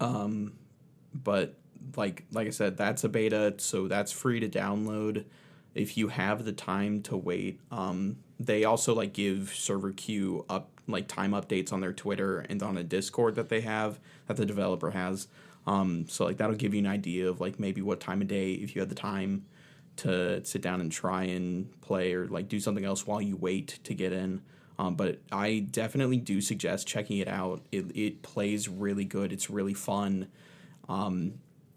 [0.00, 0.54] Um,
[1.14, 1.54] but
[1.96, 5.24] like like I said, that's a beta, so that's free to download.
[5.74, 10.70] if you have the time to wait, um, they also like give server queue up
[10.86, 14.46] like time updates on their Twitter and on a Discord that they have that the
[14.46, 15.28] developer has.
[15.66, 18.52] Um, so like that'll give you an idea of like maybe what time of day
[18.52, 19.44] if you had the time
[19.96, 23.78] to sit down and try and play or like do something else while you wait
[23.84, 24.40] to get in.
[24.80, 27.60] Um, but I definitely do suggest checking it out.
[27.70, 29.30] It, it plays really good.
[29.30, 30.28] It's really fun.
[30.88, 31.34] Um,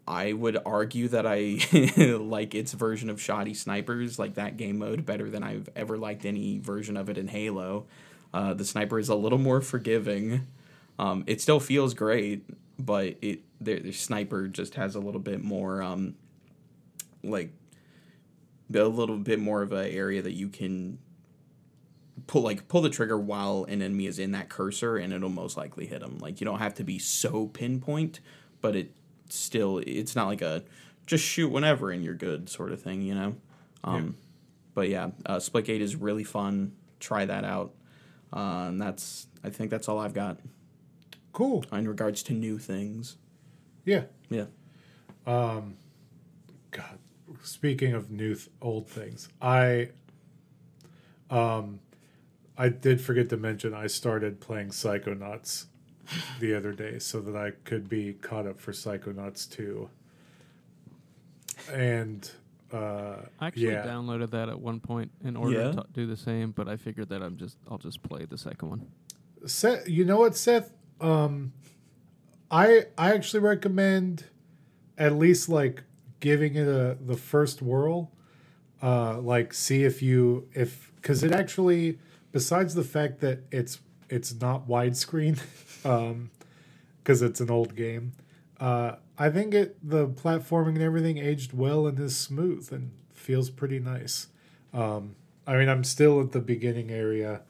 [0.07, 1.59] I would argue that I
[2.17, 6.25] like its version of Shotty Snipers, like that game mode, better than I've ever liked
[6.25, 7.87] any version of it in Halo.
[8.33, 10.47] Uh, the sniper is a little more forgiving.
[10.97, 12.45] Um, it still feels great,
[12.79, 16.15] but it the, the sniper just has a little bit more um,
[17.21, 17.51] like
[18.73, 20.99] a little bit more of an area that you can
[22.27, 25.57] pull like pull the trigger while an enemy is in that cursor and it'll most
[25.57, 28.19] likely hit them like you don't have to be so pinpoint
[28.61, 28.95] but it
[29.29, 30.63] still it's not like a
[31.05, 33.35] just shoot whenever and you're good sort of thing you know?
[33.83, 34.11] Um yeah.
[34.75, 36.73] but yeah uh, splitgate is really fun.
[36.99, 37.73] Try that out.
[38.31, 40.39] Uh, and that's i think that's all i've got.
[41.31, 41.65] Cool.
[41.71, 43.17] In regards to new things.
[43.85, 44.03] Yeah.
[44.29, 44.45] Yeah.
[45.25, 45.77] Um
[46.71, 46.99] god
[47.41, 49.89] speaking of new th- old things i
[51.29, 51.79] um
[52.57, 55.65] I did forget to mention I started playing Psychonauts
[56.39, 59.89] the other day so that I could be caught up for Psychonauts 2.
[61.71, 62.29] And
[62.71, 63.85] uh, I actually yeah.
[63.85, 65.71] downloaded that at one point in order Yeah?
[65.71, 68.69] to do the same, but I figured that I'm just I'll just play the second
[68.69, 68.87] one.
[69.45, 70.71] Seth, you know what, Seth?
[70.99, 71.53] Um,
[72.49, 74.25] I I actually recommend
[74.97, 75.83] at least like
[76.19, 78.11] giving it a the first whirl.
[78.81, 81.99] Uh, like see if you if because it actually
[82.33, 83.79] besides the fact that it's
[84.09, 85.39] it's not widescreen,
[85.85, 86.31] um,
[86.97, 88.11] because it's an old game.
[88.59, 93.49] Uh, I think it the platforming and everything aged well and is smooth and feels
[93.49, 94.27] pretty nice.
[94.73, 95.15] Um,
[95.47, 97.41] I mean, I'm still at the beginning area.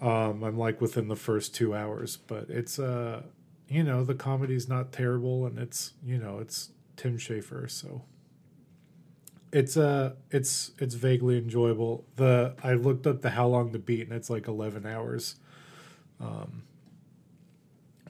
[0.00, 3.22] Um, I'm like within the first two hours, but it's uh,
[3.68, 8.02] you know, the comedy's not terrible, and it's you know, it's Tim Schafer, so
[9.54, 12.04] it's uh it's it's vaguely enjoyable.
[12.16, 15.36] The I looked up the how long to beat, and it's like eleven hours,
[16.20, 16.64] um,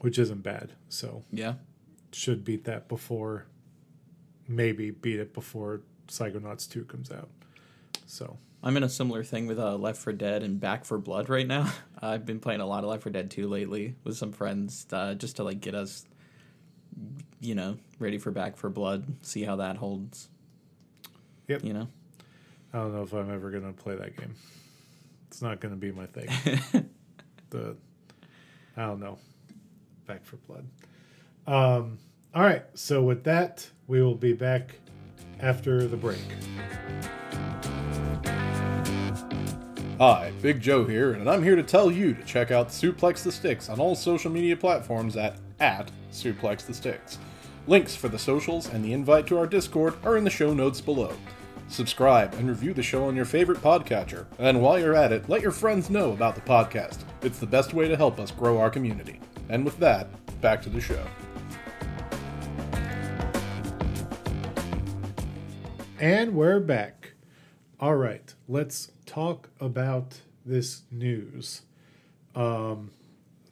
[0.01, 0.73] which isn't bad.
[0.89, 1.53] So yeah
[2.15, 3.45] should beat that before,
[4.47, 7.29] maybe beat it before Psychonauts two comes out.
[8.05, 11.29] So I'm in a similar thing with uh, Left 4 Dead and Back 4 Blood
[11.29, 11.71] right now.
[12.01, 15.15] I've been playing a lot of Left 4 Dead 2 lately with some friends, uh,
[15.15, 16.05] just to like get us,
[17.41, 19.05] you know, ready for Back 4 Blood.
[19.21, 20.29] See how that holds.
[21.47, 21.63] Yep.
[21.63, 21.87] You know.
[22.73, 24.35] I don't know if I'm ever gonna play that game.
[25.27, 26.29] It's not gonna be my thing.
[27.49, 27.75] the
[28.77, 29.17] I don't know.
[30.05, 30.65] Back 4 Blood.
[31.47, 31.97] Um,
[32.33, 32.63] all right.
[32.73, 34.75] So with that, we will be back
[35.39, 36.19] after the break.
[39.97, 43.31] Hi, Big Joe here, and I'm here to tell you to check out Suplex the
[43.31, 47.17] Sticks on all social media platforms at, at Suplex the Sticks.
[47.67, 50.79] Links for the socials and the invite to our Discord are in the show notes
[50.79, 51.11] below.
[51.67, 55.41] Subscribe and review the show on your favorite podcatcher, and while you're at it, let
[55.41, 56.99] your friends know about the podcast.
[57.23, 59.19] It's the best way to help us grow our community.
[59.49, 60.09] And with that,
[60.41, 61.03] back to the show.
[65.99, 67.13] And we're back.
[67.79, 71.63] All right, let's talk about this news.
[72.35, 72.91] Um,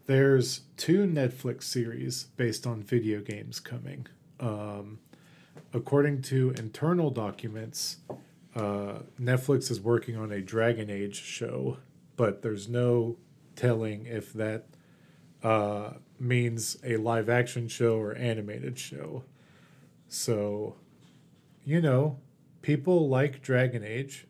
[0.06, 4.08] there's two Netflix series based on video games coming.
[4.40, 5.00] Um,
[5.74, 7.98] according to internal documents,
[8.56, 11.78] uh, Netflix is working on a Dragon Age show,
[12.16, 13.18] but there's no
[13.56, 14.66] telling if that
[15.44, 19.24] uh, means a live action show or animated show.
[20.08, 20.76] So,
[21.66, 22.20] you know,
[22.62, 24.28] people like Dragon Age.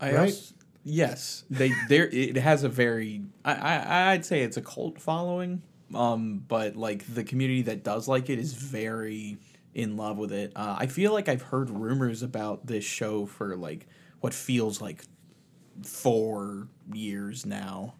[0.00, 0.20] I Right?
[0.26, 0.54] also,
[0.84, 2.06] yes, they there.
[2.08, 3.22] It has a very.
[3.44, 5.62] I, I I'd say it's a cult following.
[5.94, 9.38] Um, but like the community that does like it is very
[9.74, 10.52] in love with it.
[10.54, 13.88] Uh, I feel like I've heard rumors about this show for like
[14.20, 15.02] what feels like
[15.82, 17.94] four years now.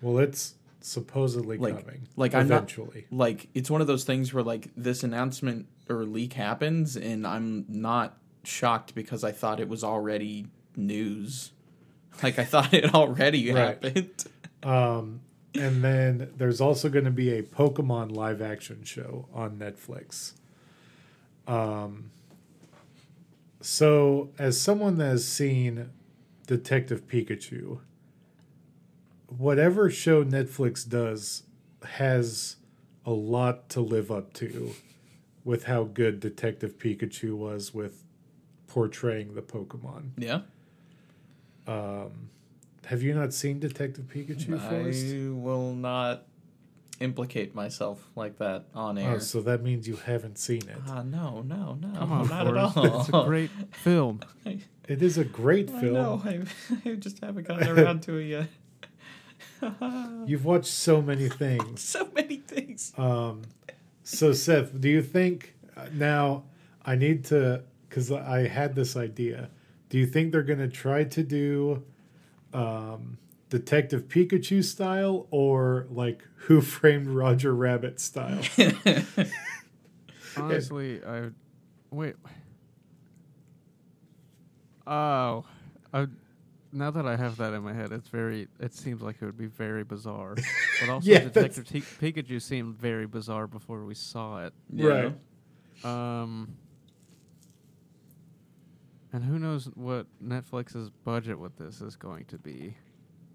[0.00, 2.08] Well, it's supposedly Like- coming.
[2.16, 2.72] like I'm not-
[3.10, 7.64] Like it's one of those things where like this announcement or leak happens, and I'm
[7.68, 10.46] not shocked because I thought it was already
[10.76, 11.52] news.
[12.22, 13.82] Like I thought it already Right.
[13.82, 14.24] happened.
[14.62, 15.20] Um,
[15.54, 20.32] and then there's also going to be a Pokemon live action show on Netflix.
[21.46, 22.10] Um,
[23.60, 25.90] so, as someone that has seen
[26.46, 27.80] Detective Pikachu,
[29.28, 31.44] whatever show Netflix does
[31.84, 32.56] has
[33.06, 34.74] a lot to live up to
[35.44, 38.04] with how good Detective Pikachu was with
[38.66, 40.10] portraying the Pokemon.
[40.16, 40.40] Yeah.
[41.66, 42.30] Um,
[42.86, 45.06] have you not seen Detective Pikachu, Forrest?
[45.06, 46.24] I will not
[47.00, 49.14] implicate myself like that on air.
[49.16, 50.76] Oh, so that means you haven't seen it.
[50.88, 52.76] Ah, no, no, no, Come on, not at Forrest.
[52.76, 53.00] all.
[53.00, 54.20] It's a great film.
[54.86, 55.94] It is a great I film.
[55.94, 56.22] know.
[56.22, 56.40] I,
[56.90, 58.48] I just haven't gotten around to it yet.
[60.26, 61.80] You've watched so many things.
[61.82, 62.92] so many things.
[62.98, 63.42] Um,
[64.02, 66.44] so Seth, do you think uh, now
[66.84, 69.48] I need to because I had this idea.
[69.94, 71.84] Do you think they're going to try to do
[72.52, 73.16] um,
[73.48, 78.42] Detective Pikachu style or like Who Framed Roger Rabbit style?
[80.36, 81.28] Honestly, I
[81.92, 82.16] wait.
[84.84, 85.44] Oh,
[85.92, 86.08] I,
[86.72, 88.48] now that I have that in my head, it's very.
[88.58, 90.34] It seems like it would be very bizarre.
[90.80, 94.54] But also, Yeah, Detective T- Pikachu seemed very bizarre before we saw it.
[94.72, 95.14] Right.
[95.84, 96.56] Um,
[99.14, 102.74] and who knows what Netflix's budget with this is going to be?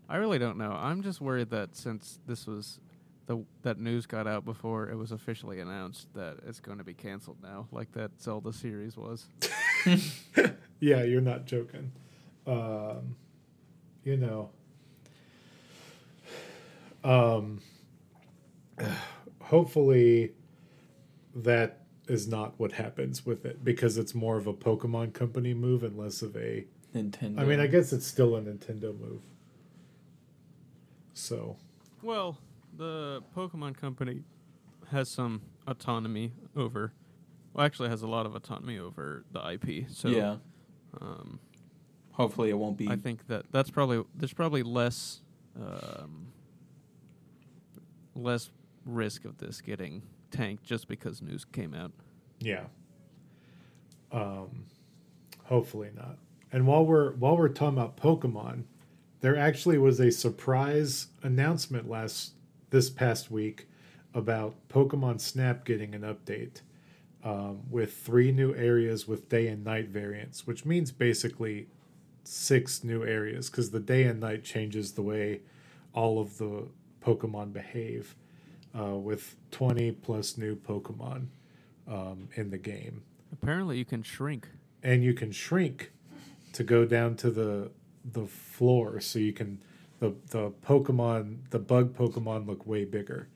[0.10, 0.72] I really don't know.
[0.72, 2.82] I'm just worried that since this was
[3.28, 6.94] the that news got out before it was officially announced that it's going to be
[6.94, 9.28] canceled now, like that Zelda series was.
[10.82, 11.92] Yeah, you're not joking.
[12.48, 13.16] Um,
[14.04, 14.50] you know.
[17.04, 17.62] Um,
[19.42, 20.32] hopefully,
[21.36, 25.84] that is not what happens with it because it's more of a Pokemon company move
[25.84, 26.66] and less of a.
[26.96, 27.40] Nintendo.
[27.40, 29.22] I mean, I guess it's still a Nintendo move.
[31.14, 31.58] So,
[32.02, 32.40] Well,
[32.76, 34.24] the Pokemon Company
[34.92, 36.94] has some autonomy over.
[37.54, 39.90] Well, actually, has a lot of autonomy over the IP.
[39.92, 40.38] So yeah.
[41.00, 41.40] um,
[42.14, 42.90] Hopefully, it won't be.
[42.90, 45.22] I think that that's probably there's probably less
[45.56, 46.28] um,
[48.16, 48.50] less
[48.86, 50.02] risk of this getting
[50.32, 51.92] tanked just because news came out.
[52.40, 52.64] yeah.
[54.12, 54.66] Um,
[55.46, 56.18] hopefully not.
[56.52, 58.64] And while we're while we're talking about Pokemon,
[59.22, 62.34] there actually was a surprise announcement last
[62.72, 63.68] this past week
[64.14, 66.62] about Pokemon Snap getting an update
[67.24, 71.68] um, with three new areas with day and night variants, which means basically
[72.24, 75.42] six new areas because the day and night changes the way
[75.94, 76.68] all of the
[77.04, 78.16] Pokemon behave
[78.80, 81.28] uh, with 20 plus new Pokemon
[81.88, 83.04] um, in the game.
[83.32, 84.48] Apparently, you can shrink.
[84.84, 85.92] and you can shrink
[86.54, 87.72] to go down to the
[88.14, 89.62] the floor so you can
[90.00, 93.28] the the pokemon the bug pokemon look way bigger.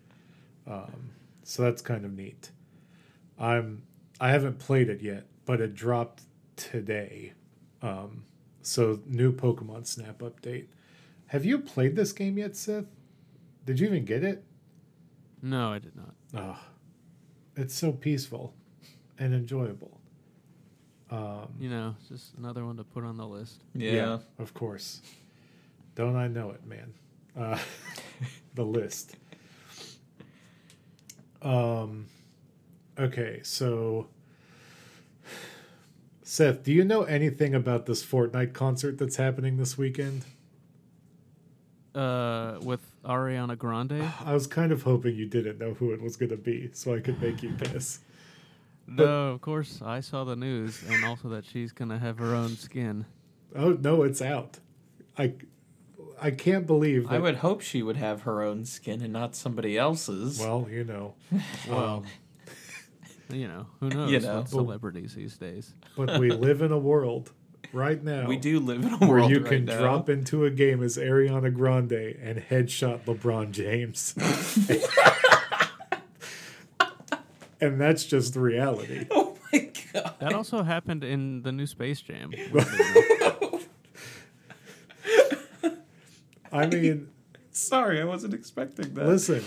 [0.66, 1.12] Um,
[1.44, 2.52] so that's kind of neat.
[3.38, 3.84] I'm
[4.20, 6.24] i haven't played it yet but it dropped
[6.56, 7.34] today.
[7.82, 8.24] Um,
[8.62, 10.68] so new pokemon snap update.
[11.28, 12.86] Have you played this game yet seth?
[13.66, 14.44] Did you even get it
[15.44, 16.16] No, I did not.
[16.36, 16.60] oh,
[17.56, 18.56] it's so peaceful
[19.20, 20.00] and enjoyable
[21.12, 23.62] um, You know, just another one to put on the list.
[23.76, 24.20] yeah.
[24.40, 25.02] of course.
[25.96, 26.94] Don't I know it, man?
[27.38, 27.60] Uh,
[28.56, 29.16] the list.
[31.44, 32.08] Um,
[32.98, 34.08] okay, so
[36.24, 40.24] Seth, do you know anything about this Fortnite concert that's happening this weekend?
[41.94, 44.02] Uh, with Ariana Grande.
[44.26, 46.94] I was kind of hoping you didn't know who it was going to be, so
[46.96, 48.00] I could make you piss.
[48.88, 52.50] no, of course I saw the news, and also that she's gonna have her own
[52.58, 53.06] skin.
[53.56, 54.60] Oh no, it's out.
[55.18, 55.34] I
[56.22, 57.08] I can't believe.
[57.08, 60.40] That, I would hope she would have her own skin and not somebody else's.
[60.40, 61.14] Well, you know.
[61.70, 62.04] Well,
[63.30, 64.40] you know, who knows You know.
[64.40, 65.74] with celebrities these days.
[65.96, 67.32] but we live in a world
[67.72, 68.28] right now.
[68.28, 69.80] we do live in a world where you right can now.
[69.80, 74.14] drop into a game as Ariana Grande and headshot LeBron James.
[77.62, 79.06] and that's just the reality.
[79.56, 80.16] Oh my god!
[80.20, 82.32] That also happened in the new Space Jam.
[86.52, 87.10] I mean,
[87.52, 89.06] Sorry, I wasn't expecting that.
[89.08, 89.44] listen,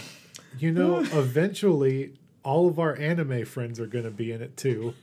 [0.58, 2.14] you know, eventually
[2.44, 4.94] all of our anime friends are going to be in it too.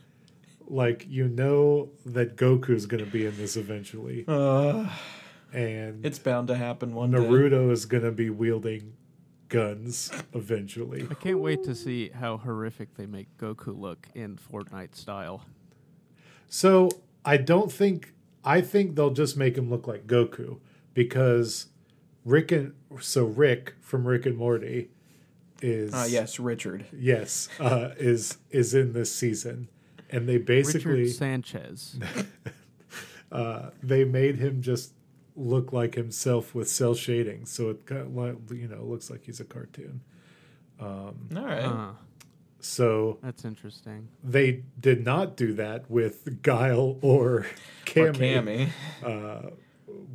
[0.66, 4.24] Like, you know that Goku's going to be in this eventually.
[4.26, 4.88] Uh,
[5.52, 7.18] And it's bound to happen one day.
[7.18, 8.94] Naruto is going to be wielding
[9.48, 11.06] guns eventually.
[11.10, 15.42] I can't wait to see how horrific they make Goku look in Fortnite style.
[16.48, 16.88] So
[17.24, 20.58] I don't think I think they'll just make him look like Goku
[20.92, 21.66] because
[22.24, 24.90] Rick and so Rick from Rick and Morty
[25.62, 26.84] is Ah, yes, Richard.
[26.92, 29.68] yes uh, is is in this season,
[30.10, 31.98] and they basically Richard Sanchez.
[33.32, 34.92] uh, they made him just
[35.36, 39.24] look like himself with cel shading, so it kind of like, you know looks like
[39.24, 40.00] he's a cartoon.
[40.80, 41.64] All right.
[41.64, 41.90] Uh,
[42.60, 44.08] So That's interesting.
[44.22, 47.46] they did not do that with Guile or Or
[47.84, 48.68] Cammy,
[49.02, 49.52] Cammy.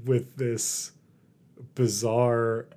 [0.05, 0.91] with this
[1.75, 2.67] bizarre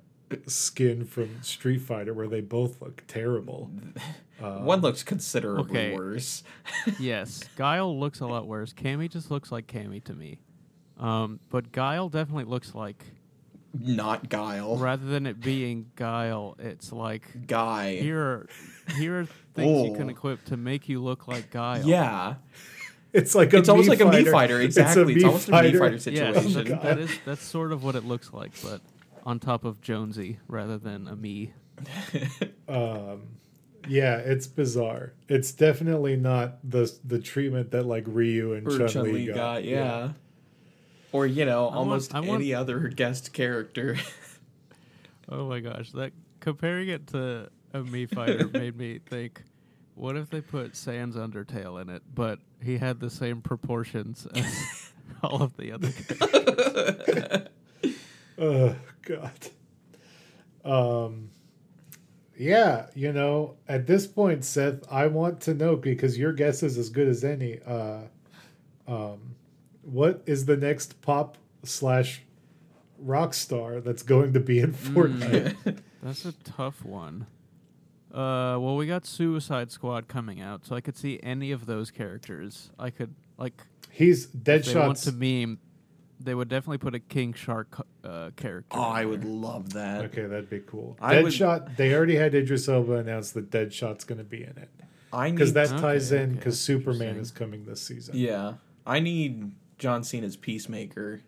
[0.47, 3.71] skin from Street Fighter where they both look terrible.
[4.43, 5.95] One looks considerably okay.
[5.95, 6.43] worse.
[6.99, 8.73] Yes, Guile looks a lot worse.
[8.73, 10.37] Cammy just looks like Cammy to Mii.
[10.99, 13.03] Um, but Guile definitely looks like
[13.73, 14.77] Not Guile.
[14.77, 17.95] rather than it being Guile, it's like Guy.
[17.95, 18.47] here are
[18.97, 19.25] here are
[19.55, 20.11] things you can Oh.
[20.11, 21.85] equip to make you look like Guile.
[21.85, 22.35] Yeah.
[23.13, 24.31] It's like a It's almost Mii like a Mii fighter.
[24.31, 24.61] fighter.
[24.61, 25.13] Exactly.
[25.13, 26.79] It's, Mii almost a Mii fighter Yes, situation.
[26.81, 28.81] That is that's sort of what it looks like, but
[29.23, 31.53] on top of Jonesy rather than a me.
[33.87, 35.13] Yeah, it's bizarre.
[35.27, 39.35] It's definitely not the the treatment that like Ryu and Chun Chun Li Li got.
[39.35, 40.11] got, yeah.
[41.11, 43.97] Or you know, want- almost want- any other guest character.
[45.29, 46.11] Oh my gosh, that
[46.41, 49.41] comparing it to a Mii fighter made me think.
[49.95, 54.91] What if they put Sans Undertale in it, but he had the same proportions as
[55.23, 57.47] all of the other characters?
[58.37, 59.31] Oh God.
[60.65, 61.29] Um.
[62.37, 66.77] Yeah, you know, at this point, Seth, I want to know because your guess is
[66.77, 67.59] as good as any.
[67.65, 68.01] Uh,
[68.87, 69.35] um,
[69.83, 72.21] what is the next pop slash
[72.97, 75.79] rock star that's going to be in Fortnite?
[76.01, 77.27] That's a tough one.
[78.11, 81.91] Uh, well, we got Suicide Squad coming out, so I could see any of those
[81.91, 82.69] characters.
[82.77, 85.59] I could like He's if they want to meme.
[86.19, 88.77] They would definitely put a King Shark uh, character.
[88.77, 90.05] oh, I would love that.
[90.05, 90.97] Okay, that'd be cool.
[91.01, 91.75] I would- Deadshot.
[91.75, 94.69] They already had Idris Elba announce that Deadshot's going to be in it
[95.11, 98.15] I need because that Okay, ties in okay, because Superman is coming this season.
[98.17, 98.53] Yeah.
[98.85, 101.21] I need John Cena's Peacemaker.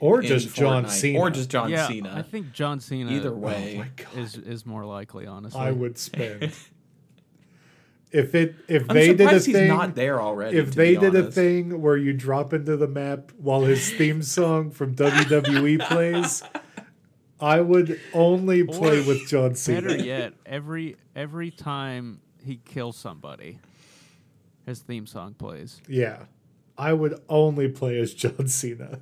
[0.00, 2.14] or in just John Cena, Or just John yeah, Cena.
[2.16, 3.10] I think John Cena.
[3.12, 3.76] Either Oh way.
[3.78, 4.16] my God.
[4.18, 5.26] is is more likely.
[5.26, 6.52] Honestly, I would spend.
[8.10, 10.56] if it if I'm they did a thing, not there already.
[10.56, 14.70] if they did a thing where you drop into the map while his theme song
[14.70, 16.42] from WWE plays,
[17.40, 19.82] I would only play Or with John Cena.
[19.82, 23.58] Better yet, every every time he kills somebody,
[24.64, 25.80] his theme song plays.
[25.86, 26.24] Yeah,
[26.76, 29.00] I would only play as John Cena.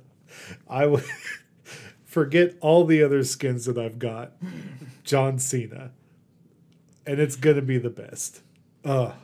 [0.67, 1.05] I would
[2.05, 4.33] forget all the other skins that I've got.
[5.03, 5.91] John Cena,
[7.05, 8.41] and it's gonna be the best.
[8.87, 9.15] Oh,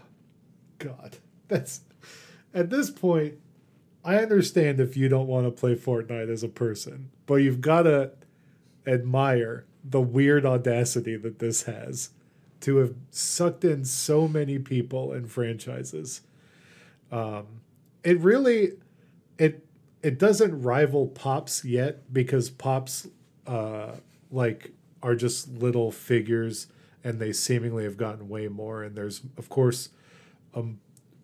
[0.79, 1.81] God, that's
[2.53, 3.35] at this point.
[4.05, 7.83] I understand if you don't want to play Fortnite as a person, but you've got
[7.83, 8.11] to
[8.87, 12.11] admire the weird audacity that this has
[12.61, 16.21] to have sucked in so many people and franchises
[17.11, 17.61] Um,
[18.03, 18.73] it really
[19.37, 19.65] it
[20.01, 23.07] it doesn't rival pops yet because pops
[23.47, 23.93] uh
[24.31, 24.71] like
[25.03, 26.67] are just little figures
[27.03, 29.89] and they seemingly have gotten way more and there's of course
[30.53, 30.63] a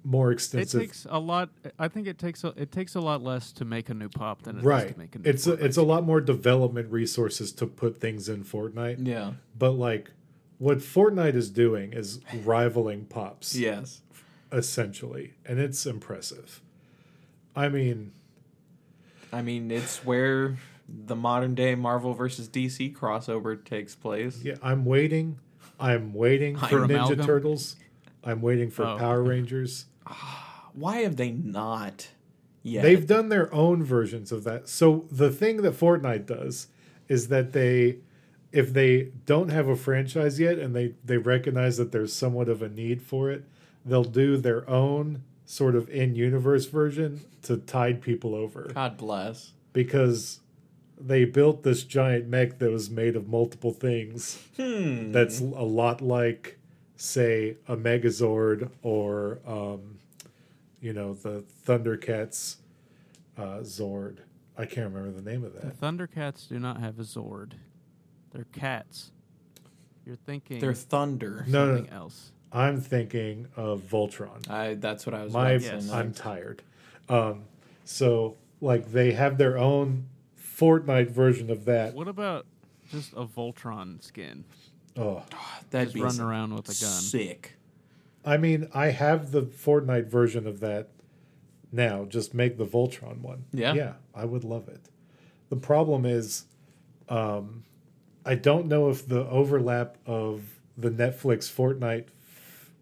[0.03, 0.80] more extensive.
[0.82, 1.49] It takes a lot.
[1.77, 4.43] I think it takes a, it takes a lot less to make a new pop
[4.43, 5.30] than it does right to make a new.
[5.30, 9.34] it's a, it's a lot more development resources to put things in Fortnite Yeah.
[9.57, 10.11] but like
[10.57, 14.01] what Fortnite is doing is rivaling pops Yes.
[14.51, 16.61] essentially and it's impressive
[17.55, 18.11] i mean
[19.32, 20.57] I mean, it's where
[20.88, 24.41] the modern day Marvel versus DC crossover takes place.
[24.43, 25.38] Yeah, I'm waiting.
[25.80, 27.25] I'm waiting for Ninja Amalgam?
[27.25, 27.75] Turtles.
[28.23, 28.97] I'm waiting for Oh.
[28.97, 29.86] Power Rangers.
[30.73, 32.09] Why have they not
[32.63, 32.84] yet?
[32.84, 34.67] They've done their own versions of that.
[34.69, 36.67] So the thing that Fortnite does
[37.07, 37.97] is that they
[38.51, 42.61] if they don't have a franchise yet and they they recognize that there's somewhat of
[42.61, 43.43] a need for it,
[43.86, 49.53] they'll do their own sort of in-universe version to tide people over God bless.
[49.73, 50.41] because
[51.00, 55.12] they built this giant mech that was made of multiple things Hmm.
[55.12, 56.58] that's a lot like
[56.97, 59.97] say a megazord or um,
[60.82, 62.58] you know the thundercats
[63.38, 64.18] uh, zord
[64.58, 65.62] i can't remember the name of that.
[65.62, 67.54] The that Thundercats do not have a Zord.
[68.32, 69.12] They're cats.
[70.06, 71.45] You're thinking They're thunder.
[71.47, 72.32] no no something else.
[72.52, 74.74] i'm thinking of voltron I.
[74.74, 75.32] That's what I was.
[75.34, 75.91] my about to Yes.
[75.91, 76.62] i'm tired
[77.08, 77.43] um,
[77.86, 80.08] so like they have their own
[80.60, 82.45] fortnite version of that What about
[82.91, 84.43] just a Voltron skin?
[84.97, 85.24] oh
[85.70, 87.01] That'd Just be running around with a gun.
[87.01, 87.55] sick.
[88.26, 90.89] I mean, I have the Fortnite version of that
[91.72, 92.03] now.
[92.05, 93.45] Just make the Voltron one.
[93.53, 93.74] Yeah.
[93.74, 94.89] Yeah, I would love it.
[95.49, 96.45] The problem is,
[97.07, 97.64] um,
[98.26, 102.07] I don't know if the overlap of the Netflix Fortnite,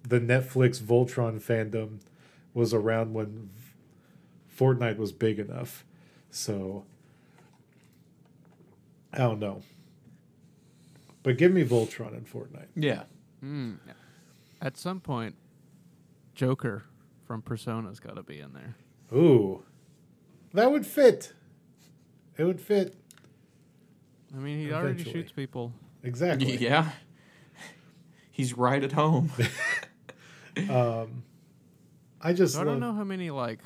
[0.03, 1.99] the Netflix Voltron fandom
[2.53, 3.49] was around when
[4.57, 5.85] Fortnite was big enough.
[6.31, 6.85] So,
[9.13, 9.61] I don't know.
[11.23, 12.67] But give me Voltron in Fortnite.
[12.75, 13.03] Yeah.
[13.43, 13.77] Mm.
[14.61, 15.35] At some point,
[16.33, 16.83] Joker
[17.25, 18.75] from Persona's got to be in there.
[19.13, 19.63] Ooh,
[20.53, 21.33] that would fit.
[22.37, 22.95] It would fit
[24.35, 25.73] I mean, he already shoots people.
[26.03, 26.57] exactly.
[26.57, 26.89] Yeah.
[28.31, 29.31] He's right at home.
[30.71, 31.21] Um,
[32.19, 33.59] I just So I don't love know how many like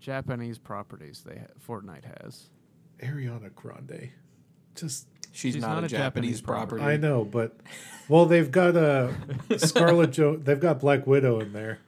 [0.00, 2.50] Japanese properties they ha- Fortnite has.
[3.02, 4.10] Ariana Grande.
[4.74, 6.80] Just She's, She's not, not a a Japanese, Japanese property.
[6.82, 6.94] property.
[6.94, 7.56] I know, but
[8.08, 9.14] well, they've got a
[9.56, 10.36] Scarlett Jo.
[10.36, 11.78] They've got Black Widow in there,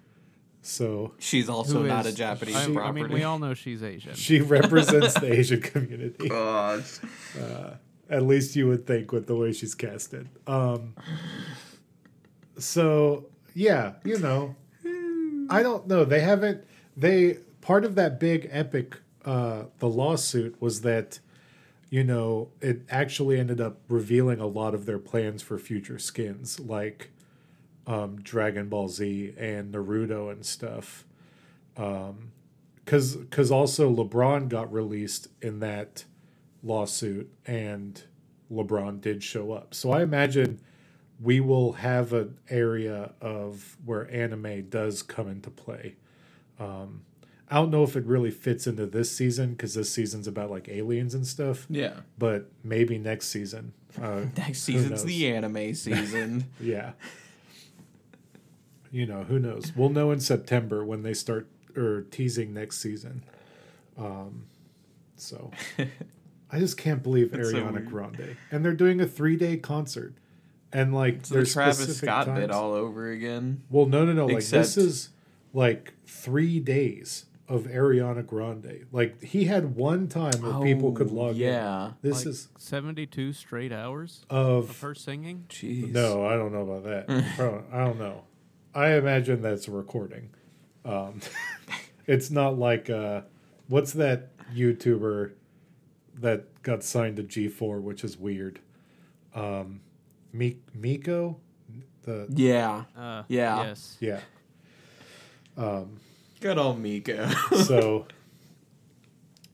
[0.63, 3.03] so She's also Who not a is- Japanese I, I property.
[3.03, 4.15] mean, we all know she's Asian.
[4.15, 6.29] she represents the Asian community.
[6.29, 6.85] God.
[8.09, 10.29] At least you would think with the way she's casted.
[10.47, 10.95] Um,
[12.59, 14.55] so yeah, you know,
[15.51, 16.05] I don't know.
[16.05, 16.65] They haven't.
[16.97, 21.21] They part of that big epic, uh, the lawsuit was that,
[21.91, 26.61] you know, it actually ended up revealing a lot of their plans for future skins,
[26.61, 27.11] like
[27.87, 31.05] um, Dragon Ball Z and Naruto and stuff.
[31.77, 32.33] Um,
[32.85, 36.05] because because also LeBron got released in that
[36.63, 38.03] lawsuit and
[38.53, 39.75] LeBron did show up.
[39.75, 40.61] So I imagine
[41.21, 45.97] we will have an area of where anime does come into play.
[46.59, 47.03] Um,
[47.51, 50.69] I don't know if it really fits into this season because this season's about like
[50.69, 52.01] aliens and stuff, Yeah.
[52.19, 53.73] but maybe next season.
[54.01, 56.47] Uh, Next season's the anime season.
[56.61, 56.93] Yeah.
[58.91, 59.73] You know, who knows?
[59.75, 63.23] We'll know in September when they start or teasing next season.
[63.99, 64.47] Um
[65.17, 65.51] so
[66.51, 67.89] I just can't believe That's so Ariana weird.
[67.91, 68.37] Grande.
[68.51, 70.15] And they're doing a 3-day concert.
[70.73, 73.63] And like It's the Travis Scott bit all over again.
[73.71, 74.29] Well, no, no, no.
[74.29, 75.09] Except Like this is
[75.53, 78.87] like 3 days of Ariana Grande.
[78.93, 81.43] Like he had one time where people could Oh, log in.
[81.43, 81.93] Yeah.
[82.03, 85.45] This Like, is 72 straight hours of of her singing.
[85.49, 85.91] Jeez.
[85.93, 87.65] No, I don't know about that.
[87.73, 88.23] I don't know.
[88.75, 90.31] I imagine that's a recording.
[90.85, 91.21] Um,
[92.07, 93.23] it's not like uh,
[93.69, 95.33] what's that YouTuber
[96.21, 98.61] that got signed to G4, which is weird.
[99.35, 99.81] Um,
[100.33, 101.39] Mi- Miko,
[102.03, 102.85] the Yeah.
[102.97, 103.65] Uh, Yeah.
[103.65, 103.97] Yes.
[104.01, 104.21] yeah.
[105.57, 106.01] Um,
[106.41, 107.29] Good old Miko.
[107.65, 108.07] so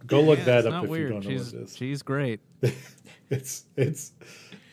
[0.07, 1.03] go look Yeah, that up if weird.
[1.03, 1.77] you don't know she's, what it is.
[1.77, 2.41] She's great.
[3.33, 4.11] It's it's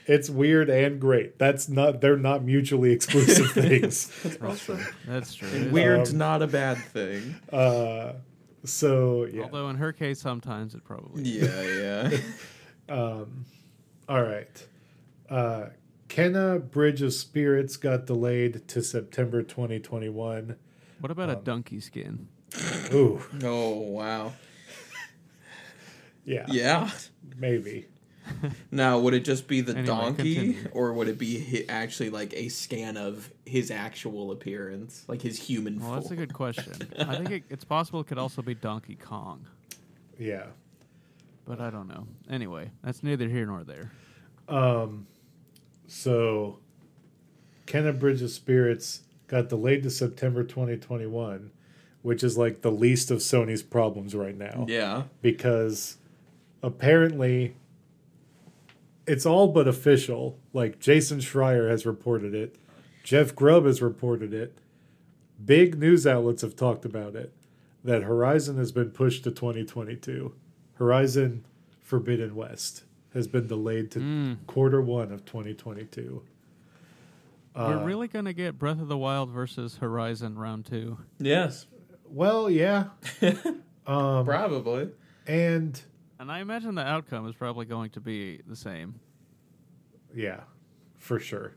[0.07, 1.37] it's weird and great.
[1.37, 4.07] That's not they're not mutually exclusive things.
[4.23, 4.79] That's true.
[5.05, 5.47] That's true.
[5.49, 7.35] It is- Weird's Um, not a bad thing.
[7.53, 8.13] Uh,
[8.65, 9.43] so yeah.
[9.43, 11.21] Although in her case, sometimes it probably.
[11.21, 11.79] is.
[11.79, 12.09] Yeah,
[12.89, 12.95] yeah.
[12.95, 13.45] Um,
[14.09, 14.67] all right.
[15.29, 15.65] Uh,
[16.09, 20.55] Kena Bridge of Spirits got delayed to September 2021.
[20.99, 22.27] What about a Um, donkey skin?
[22.93, 24.33] Ooh, oh wow.
[26.25, 26.89] yeah, Yeah.
[27.37, 27.87] maybe.
[28.71, 30.69] Now, would it just be the Anyway, donkey, continue.
[30.73, 35.39] or would it be hi- actually like a scan of his actual appearance, like his
[35.41, 36.73] human Well, that's a good question.
[36.99, 39.47] I think it, it's possible it could also be Donkey Kong,
[40.19, 40.47] Yeah.
[41.45, 42.05] but I don't know.
[42.29, 43.93] Anyway, that's neither here nor there.
[44.49, 45.07] Um,
[45.87, 46.59] so
[47.65, 51.51] Kena Bridge of Spirits got delayed to September 2021,
[52.01, 54.65] which is like the least of Sony's problems right now.
[54.69, 55.03] Yeah.
[55.21, 55.97] because
[56.63, 57.55] apparently
[59.05, 60.37] it's all but official.
[60.53, 62.55] Like Jason Schreier has reported it,
[63.03, 64.57] Jeff Grubb has reported it,
[65.43, 67.33] big news outlets have talked about it
[67.83, 70.33] that Horizon has been pushed to 2022.
[70.75, 71.45] Horizon
[71.81, 74.37] Forbidden West has been delayed to Mm.
[74.45, 76.21] quarter one of 2022.
[77.57, 80.99] We're Uh, really gonna get Breath of the Wild versus Horizon round two.
[81.19, 81.65] Yes.
[82.05, 82.89] well, yeah,
[83.87, 84.89] um, Probably.
[85.25, 85.81] and
[86.19, 88.99] And I imagine the outcome is probably going to be the same.
[90.15, 90.41] yeah,
[90.97, 91.53] for sure.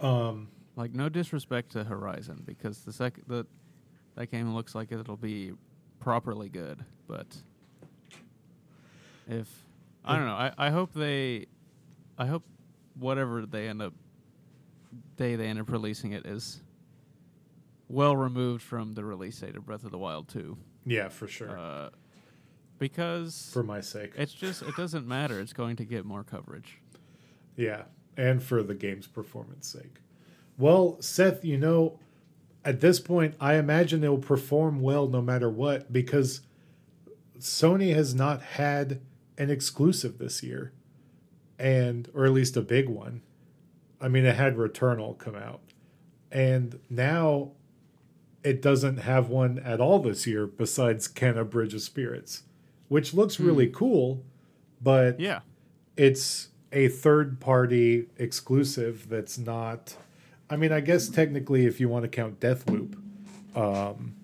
[0.00, 3.46] Um, Like no disrespect to Horizon because the second the
[4.16, 5.52] that game looks like it'll be
[6.00, 7.26] properly good, but
[9.28, 9.64] if
[10.04, 11.46] I don't know, I, I hope they
[12.18, 12.44] I hope
[12.98, 13.92] whatever they end up
[15.16, 16.60] day they end up releasing it is
[17.88, 20.56] well removed from the release date of Breath of the Wild 2.
[20.86, 21.58] yeah, for sure.
[21.58, 21.90] Uh,
[22.78, 24.12] because for my sake.
[24.16, 26.80] it's just it doesn't matter, it's going to get more coverage.
[27.56, 27.82] Yeah,
[28.16, 30.00] and for the game's performance sake.
[30.58, 31.98] Well, Seth, you know,
[32.64, 36.40] at this point, I imagine it will perform well no matter what because
[37.38, 39.00] Sony has not had
[39.38, 40.72] an exclusive this year,
[41.58, 43.22] and or at least a big one.
[44.00, 45.60] I mean, it had Returnal come out,
[46.30, 47.52] and now
[48.42, 52.42] it doesn't have one at all this year besides Kena Bridge of Spirits,
[52.88, 54.22] which looks really cool,
[54.82, 55.40] but Yeah.
[55.96, 59.96] it's a third party exclusive that's not
[60.50, 62.96] I mean, I guess technically if you want to count Deathloop,
[63.56, 64.14] um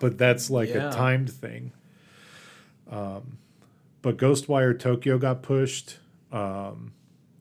[0.00, 0.88] but that's like Yeah.
[0.88, 1.72] a timed thing.
[2.90, 3.36] Um
[4.02, 5.98] but Ghostwire Tokyo got pushed.
[6.32, 6.92] Um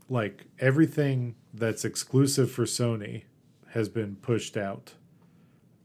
[0.10, 3.24] like everything that's exclusive for Sony
[3.72, 4.94] has been pushed out.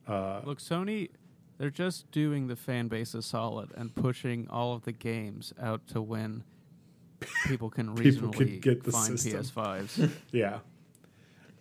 [0.06, 1.10] Uh Look, Sony,
[1.58, 5.86] they're just doing the fan base a solid and pushing all of the games out
[5.88, 6.44] to when
[7.46, 9.42] people can People reasonably get the find system.
[9.42, 10.10] PS5s.
[10.32, 10.58] Yeah.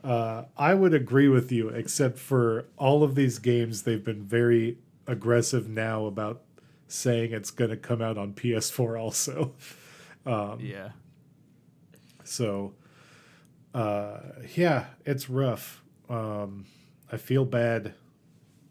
[0.03, 4.80] Uh, I would agree with you, except for all of these games, they've been very
[5.05, 6.41] aggressive now about
[6.91, 9.53] saying it's going to come out on PS4 also.
[10.23, 10.89] Um, yeah.
[12.23, 12.75] So,
[13.73, 14.19] uh,
[14.53, 15.81] yeah, it's rough.
[16.07, 16.67] Um,
[17.11, 17.95] I feel bad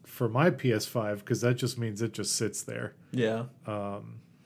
[0.05, 2.93] for my PS5 because that just means it just sits there.
[3.11, 3.47] Yeah.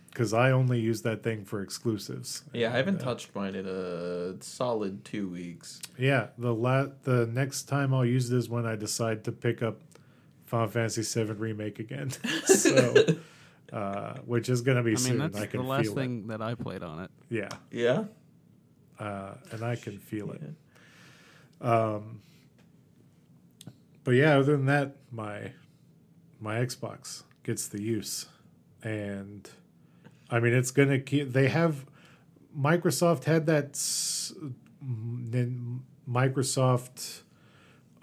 [0.09, 2.41] Because I only use that thing for exclusives.
[2.53, 5.79] Yeah, I haven't uh, touched mine in a solid two weeks.
[5.99, 9.61] Yeah, the la- the next time I'll use it is when I decide to pick
[9.61, 9.79] up
[10.45, 12.09] Final Fantasy VII remake again.
[12.45, 12.95] so,
[13.73, 15.11] uh, which is going to be I soon.
[15.17, 17.11] mean, that's I can the last feel thing that I played on it.
[17.29, 17.35] it.
[17.35, 18.03] Yeah, Yeah.
[18.99, 20.41] uh, and I can feel it.
[21.61, 22.21] Um,
[24.03, 25.51] but yeah, other than that, my
[26.39, 28.27] my Xbox gets the use,
[28.83, 29.49] and
[30.29, 31.31] I mean, it's gonna keep.
[31.33, 31.85] They have
[32.57, 34.33] Microsoft had that s-
[34.81, 37.21] nin- Microsoft,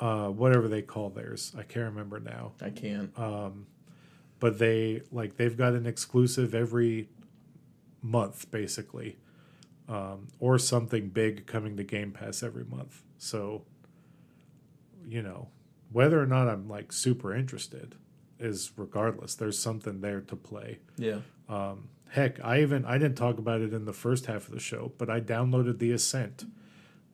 [0.00, 1.52] uh, whatever they call theirs.
[1.56, 2.52] I can't remember now.
[2.60, 3.16] I can't.
[3.18, 3.66] Um,
[4.42, 7.08] but they like they've got an exclusive every
[8.02, 9.16] month basically,
[9.88, 13.04] um, or something big coming to Game Pass every month.
[13.18, 13.62] So,
[15.06, 15.46] you know,
[15.92, 17.94] whether or not I'm like super interested
[18.40, 19.36] is regardless.
[19.36, 20.80] There's something there to play.
[20.96, 21.20] Yeah.
[21.48, 24.58] Um, heck, I even I didn't talk about it in the first half of the
[24.58, 26.46] show, but I downloaded the Ascent,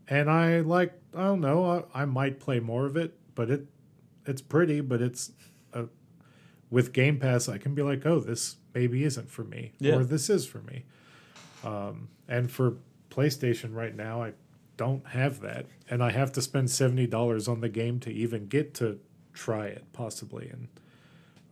[0.09, 3.67] and I like I don't know I, I might play more of it, but it
[4.25, 5.33] it's pretty, but it's
[6.71, 9.97] with Game Pass I can be like, oh, this maybe isn't for me, Yeah.
[9.97, 10.85] or this is for me.
[11.65, 12.77] Um, and for
[13.11, 14.33] PlayStation right now, I
[14.77, 18.47] don't have that, and I have to spend seventy dollars on the game to even
[18.47, 19.01] get to
[19.33, 20.69] try it possibly, and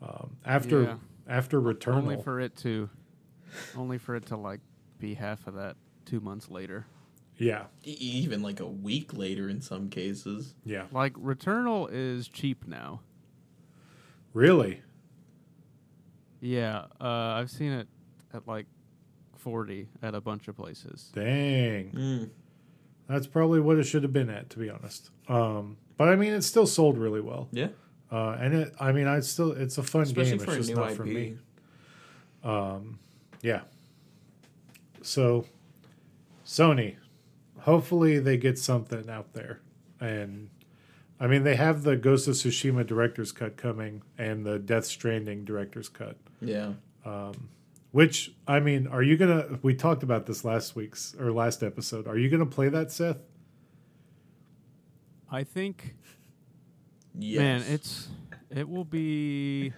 [0.02, 0.96] um, after Yeah.
[1.26, 1.94] after Returnal.
[1.96, 2.88] Only for it to,
[3.76, 4.60] only for it to like
[5.00, 6.86] be half of that two months later.
[7.38, 10.54] Yeah, E- even like a week later in some cases.
[10.64, 10.84] yeah.
[10.92, 13.00] Like Returnal is cheap now.
[14.32, 14.82] Really?
[16.46, 17.04] Yeah, uh,
[17.38, 17.88] I've seen it
[18.32, 18.66] at like
[19.36, 21.10] forty at a bunch of places.
[21.14, 21.90] Dang.
[21.90, 22.30] Mm.
[23.08, 25.10] That's probably what it should have been at, to be honest.
[25.28, 27.48] Um, but I mean, it still sold really well.
[27.52, 27.68] Yeah.
[28.10, 30.38] Uh, and it, I mean, I still, it's a fun Especially game.
[30.40, 30.96] for It's a just new not IP.
[30.96, 31.38] for me.
[32.44, 32.98] Um,
[33.42, 33.62] yeah.
[35.02, 35.44] So,
[36.44, 36.96] Sony,
[37.60, 39.60] hopefully they get something out there.
[40.00, 40.48] And
[41.18, 45.44] I mean, they have the Ghost of Tsushima director's cut coming and the Death Stranding
[45.44, 46.16] director's cut.
[46.40, 46.72] Yeah.
[47.04, 47.48] Um,
[47.92, 49.58] which I mean, are you gonna?
[49.62, 52.06] We talked about this last week's or last episode.
[52.06, 53.18] Are you gonna play that, Seth?
[55.30, 55.94] I think,
[57.18, 57.38] Yes.
[57.40, 58.08] man, it's
[58.50, 59.72] it will be.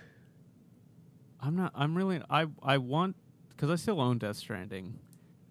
[1.41, 1.73] I'm not.
[1.77, 2.21] I'm really.
[2.29, 3.15] I I want
[3.51, 4.99] because I still own Death Stranding,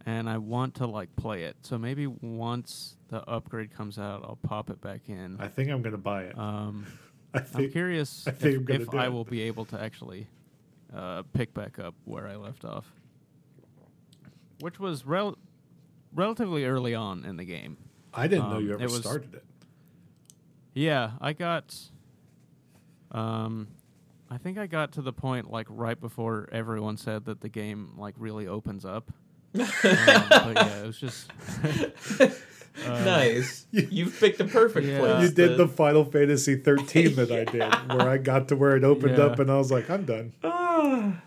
[0.08, 1.58] and I want to like play it.
[1.64, 5.36] So maybe once the upgrade comes out, I'll pop it back in.
[5.40, 6.38] I think I'm gonna buy it.
[6.40, 6.88] Um,
[7.34, 9.14] I I'm curious I if, if I it.
[9.14, 10.28] will be able to actually
[10.96, 12.90] uh, pick back up where I left off,
[14.62, 15.38] which was rel-
[16.14, 17.76] relatively early on in the game.
[18.14, 19.44] I didn't know um, you ever it was- started it.
[20.74, 21.76] Yeah, I got.
[23.12, 23.68] Um,
[24.30, 27.94] I think I got to the point like right before everyone said that the game
[27.98, 29.12] like really opens up.
[29.60, 31.30] Um, but yeah, it was just.
[31.64, 32.28] uh,
[33.04, 33.66] nice.
[33.72, 35.00] You've picked the perfect Yeah.
[35.00, 35.24] place.
[35.30, 38.76] You did to- the Final Fantasy 13 that I did, where I got to where
[38.76, 39.26] it opened Yeah.
[39.26, 40.34] up, and I was like, I'm done.
[40.44, 41.22] Ah.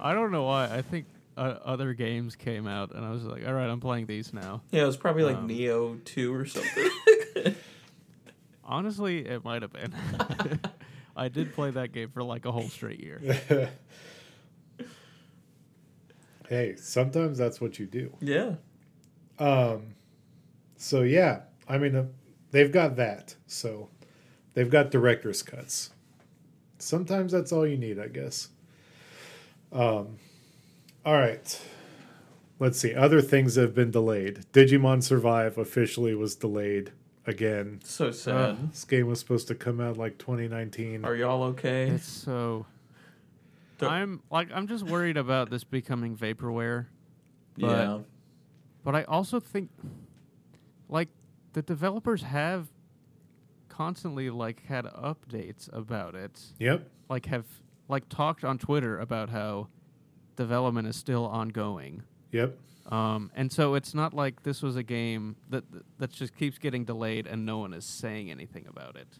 [0.00, 0.64] I don't know why.
[0.64, 1.06] I think
[1.36, 4.60] uh, other games came out, and I was like, all right, I'm playing these now.
[4.70, 6.90] Yeah, it was probably like Um, Nioh 2 or something.
[8.64, 9.92] Honestly, it might have been.
[11.16, 13.20] I did play that game for like a whole straight year.
[16.52, 18.14] Hey, sometimes that's what you do.
[18.20, 18.54] yeah.
[19.38, 19.94] Um,
[20.76, 22.04] so yeah, I mean, uh,
[22.50, 23.34] they've got that.
[23.46, 23.88] So
[24.54, 25.90] they've got director's cuts.
[26.78, 28.48] Sometimes that's all you need, I guess.
[29.72, 30.18] Um,
[31.04, 31.60] all right.
[32.58, 32.94] Let's see.
[32.94, 34.44] Other things have been delayed.
[34.52, 36.92] Digimon Survive officially was delayed
[37.26, 37.80] again.
[37.84, 38.70] So sad.
[38.72, 41.04] This game was supposed to come out like 2019.
[41.04, 41.88] Are y'all okay?
[41.88, 42.66] It's so.
[43.82, 46.86] Don't- I'm like I'm just worried about this becoming vaporware.
[47.58, 47.98] but- yeah.
[48.84, 49.70] But I also think,
[50.88, 51.08] like,
[51.52, 52.66] the developers have
[53.68, 56.40] constantly like had updates about it.
[56.58, 56.90] Yep.
[57.08, 57.46] Like have
[57.88, 59.68] like talked on Twitter about how
[60.36, 62.02] development is still ongoing.
[62.32, 62.58] Yep.
[62.90, 65.64] Um, and so it's not like this was a game that
[65.98, 69.18] that just keeps getting delayed and no one is saying anything about it.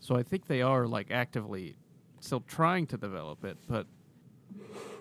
[0.00, 1.76] So I think they are like actively
[2.20, 3.86] still trying to develop it, but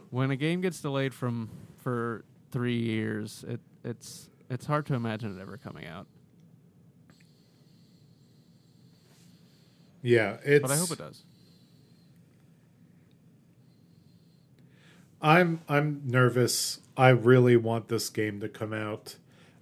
[0.09, 5.37] when a game gets delayed from for three years, it it's it's hard to imagine
[5.37, 6.07] it ever coming out.
[10.01, 10.61] Yeah, it's.
[10.61, 11.23] But I hope it does.
[15.21, 16.79] I'm I'm nervous.
[16.95, 19.15] I really want this game to come out.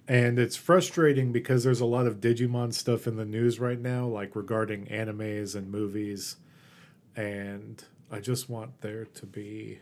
[0.08, 4.06] And it's frustrating because there's a lot of Digimon stuff in the news right now,
[4.06, 6.36] like regarding animes and movies.
[7.16, 9.80] And I just want there to be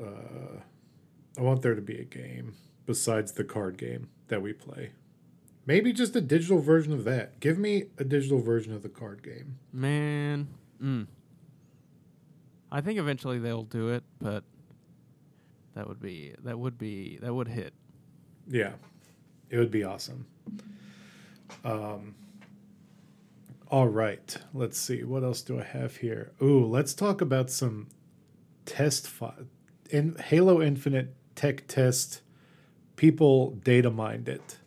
[0.00, 0.60] uh
[1.36, 2.54] I want there to be a game
[2.86, 4.90] besides the card game that we play.
[5.66, 7.40] Maybe just a digital version of that.
[7.40, 9.58] Give me a digital version of the card game.
[9.72, 10.48] Man,
[10.82, 11.06] mm.
[12.72, 14.44] I think eventually they'll do it, but
[15.74, 17.72] that would be that would be that would hit.
[18.48, 18.72] Yeah,
[19.50, 20.26] it would be awesome.
[21.64, 22.14] Um,
[23.70, 25.04] all right, let's see.
[25.04, 26.32] What else do I have here?
[26.42, 27.88] Ooh, let's talk about some
[28.64, 29.34] test fi-
[29.90, 32.22] in Halo Infinite tech test.
[32.96, 34.58] People data mined it,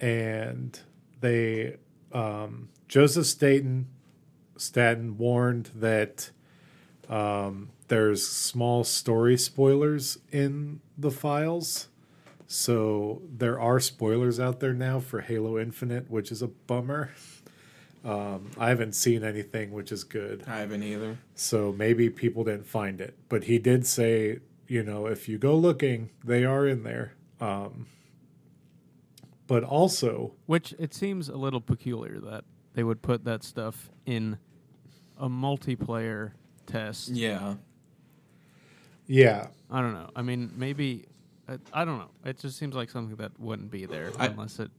[0.00, 0.80] and
[1.20, 1.76] they
[2.12, 3.88] um, Joseph Staten
[4.56, 6.30] Staten warned that
[7.08, 11.88] um, there's small story spoilers in the files.
[12.46, 17.10] So there are spoilers out there now for Halo Infinite, which is a bummer.
[18.04, 20.44] Um, I haven't seen anything, which is good.
[20.46, 21.18] I haven't either.
[21.34, 23.16] So maybe people didn't find it.
[23.28, 27.12] But he did say, you know, if you go looking, they are in there.
[27.40, 27.86] Um,
[29.46, 32.44] but also, Which it seems a little peculiar that
[32.74, 34.38] they would put that stuff in
[35.18, 36.32] a multiplayer
[36.66, 37.08] test.
[37.08, 37.54] Yeah.
[39.06, 40.08] yeah, I don't know.
[40.14, 41.06] I mean, maybe
[41.48, 42.10] I, I don't know.
[42.24, 44.70] It just seems like something that wouldn't be there I- unless it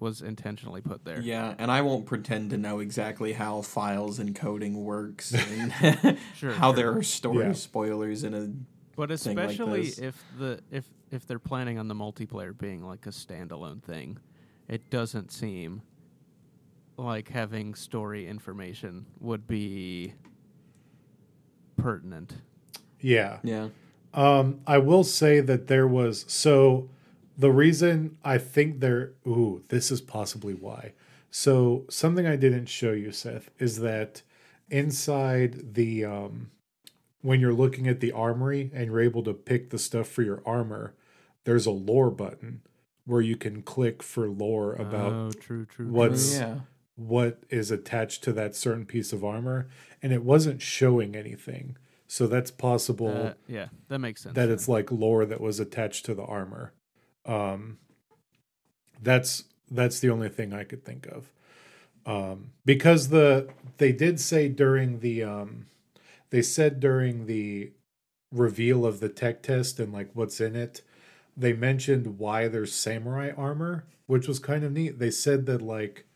[0.00, 1.20] was intentionally put there.
[1.20, 5.72] Yeah, and I won't pretend to know exactly how files and coding works and
[6.36, 6.76] Sure, how sure.
[6.76, 7.52] there are story Yeah.
[7.52, 8.50] spoilers in a
[8.96, 9.98] But thing like especially this.
[9.98, 14.18] if the if if they're planning on the multiplayer being like a standalone thing,
[14.68, 15.82] it doesn't seem
[16.96, 20.14] like having story information would be
[21.76, 22.34] pertinent.
[23.00, 23.38] yeah.
[23.42, 23.68] yeah.
[24.14, 26.88] Um, I will say that there was so
[27.38, 30.92] the reason I think there ooh, this is possibly why.
[31.30, 34.22] So something I didn't show you, Seth, is that
[34.70, 36.50] inside the um
[37.20, 40.40] when you're looking at the armory and you're able to pick the stuff for your
[40.46, 40.94] armor,
[41.44, 42.62] there's a lore button
[43.06, 45.88] where you can click for lore about oh, true, true.
[45.88, 46.46] what's- true.
[46.46, 46.54] yeah.
[46.94, 49.68] what is attached to that certain piece of armor
[50.02, 51.76] and it wasn't showing anything.
[52.06, 54.34] So that's possible Uh, yeah, that makes sense.
[54.34, 54.54] that then.
[54.54, 56.72] it's like lore that was attached to the armor.
[57.26, 57.78] Um,
[59.02, 61.30] that's that's the only thing I could think of.
[62.06, 63.48] Um, because the
[63.78, 65.66] they did say during the um,
[66.30, 67.72] they said during the
[68.32, 70.82] reveal of the tech test and like what's in it,
[71.36, 74.98] they mentioned why there's samurai armor, which was kind of neat.
[74.98, 76.06] They said that like,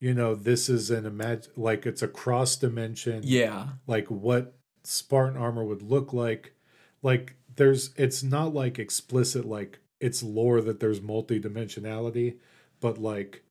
[0.00, 3.68] you know, this is an imag like it's a cross dimension Yeah.
[3.86, 6.54] like what Spartan armor would look like.
[7.02, 12.36] Like there's it's not like explicit like it's lore that there's multi-dimensionality,
[12.80, 13.42] but like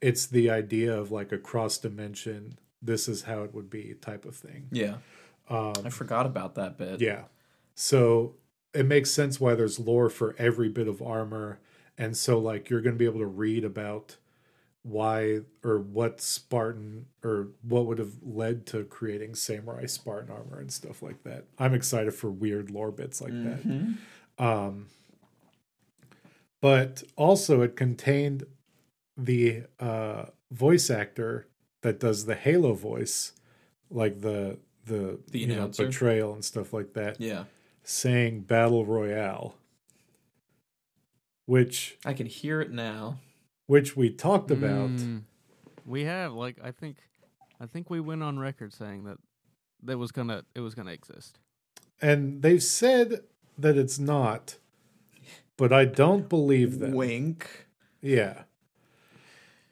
[0.00, 4.24] it's the idea of like a cross dimension this is how it would be type
[4.26, 4.68] of thing.
[4.70, 4.96] Yeah.
[5.48, 7.00] Um I forgot about that bit.
[7.00, 7.22] yeah.
[7.74, 8.34] So
[8.74, 11.60] it makes sense why there's lore for every bit of armor.
[11.96, 14.16] And so like you're going to be able to read about
[14.82, 20.70] why or what Spartan or what would have led to creating samurai Spartan armor and
[20.72, 21.44] stuff like that.
[21.58, 23.96] I'm excited for weird lore bits like Mhm.
[24.38, 24.44] that.
[24.44, 24.86] Um
[26.64, 28.46] but also it contained
[29.18, 31.46] the uh voice actor
[31.82, 33.32] that does the Halo voice
[33.90, 35.86] like the the, The you know, announcer?
[35.86, 37.44] betrayal and stuff like that Yeah.
[37.82, 39.56] saying battle royale
[41.46, 43.18] which I can hear it now.
[43.66, 45.22] which we talked about Mm,
[45.84, 46.96] we have like I think
[47.60, 49.18] I think we went on record saying that
[49.82, 51.38] that was gonna it was gonna exist.
[52.00, 53.20] and they've said
[53.58, 54.56] that it's not
[55.56, 57.66] but i don't believe them Wink.
[58.00, 58.42] yeah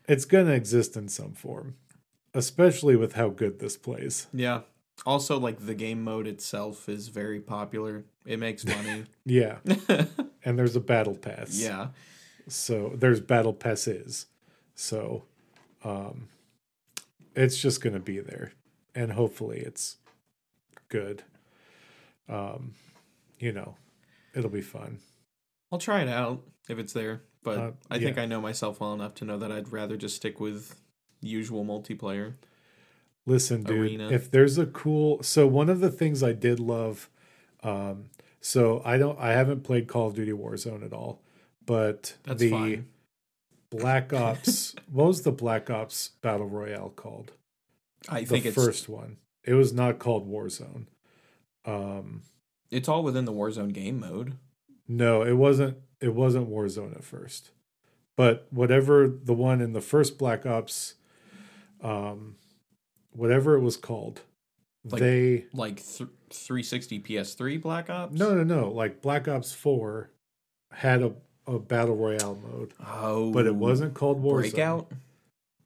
[0.09, 1.77] it's gonna exist in some form
[2.35, 4.61] especially with how good this plays Yeah.
[5.05, 8.05] Also, like the game mode itself is very popular.
[8.25, 9.05] It makes money.
[9.25, 9.57] yeah
[10.45, 11.59] and there's a battle pass.
[11.59, 11.89] Yeah.
[12.47, 14.27] So there's battle passes.
[14.75, 15.25] So
[15.83, 16.29] um
[17.35, 18.53] it's just going to be there
[18.95, 19.97] and hopefully it's
[20.89, 21.25] good.
[22.29, 22.75] Um
[23.41, 23.75] you know,
[24.35, 24.99] it'll be fun.
[25.73, 28.19] I'll try it out if it's there, but Uh, I think.
[28.19, 30.79] I know myself well enough to know that I'd rather just stick with
[31.21, 32.35] usual multiplayer.
[33.27, 34.11] Listen, dude, Arena.
[34.11, 37.09] if there's a cool so one of the things I did love
[37.63, 38.07] um
[38.41, 41.23] so I don't I haven't played Call of Duty Warzone at all,
[41.65, 42.89] but That's the fine.
[43.71, 47.33] Black Ops what was the Black Ops Battle Royale called?
[48.09, 49.19] I The think it's first one.
[49.45, 50.87] It was not called Warzone.
[51.65, 52.23] Um
[52.73, 54.37] it's all within the Warzone game mode.
[54.89, 57.51] No, it wasn't it wasn't Warzone at first.
[58.17, 60.95] But whatever the one in the first Black Ops
[61.83, 62.37] um
[63.13, 64.21] whatever it was called,
[64.85, 68.19] Like- they Like th- 360 PS3 Black Ops?
[68.19, 68.71] No, no, no.
[68.71, 70.11] Like Black Ops 4
[70.73, 71.13] had a,
[71.47, 73.31] a battle royale mode, Oh.
[73.33, 74.41] but it wasn't called Warzone.
[74.41, 74.93] Breakout?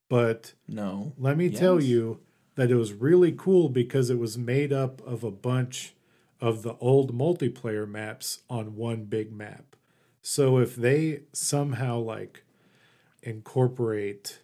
[0.08, 1.12] But No.
[1.18, 2.20] let me tell you
[2.56, 5.94] that it was really cool because it was made up of a bunch
[6.41, 9.76] of the old multiplayer maps on one big map.
[10.22, 12.43] So if they somehow like
[13.22, 14.39] incorporate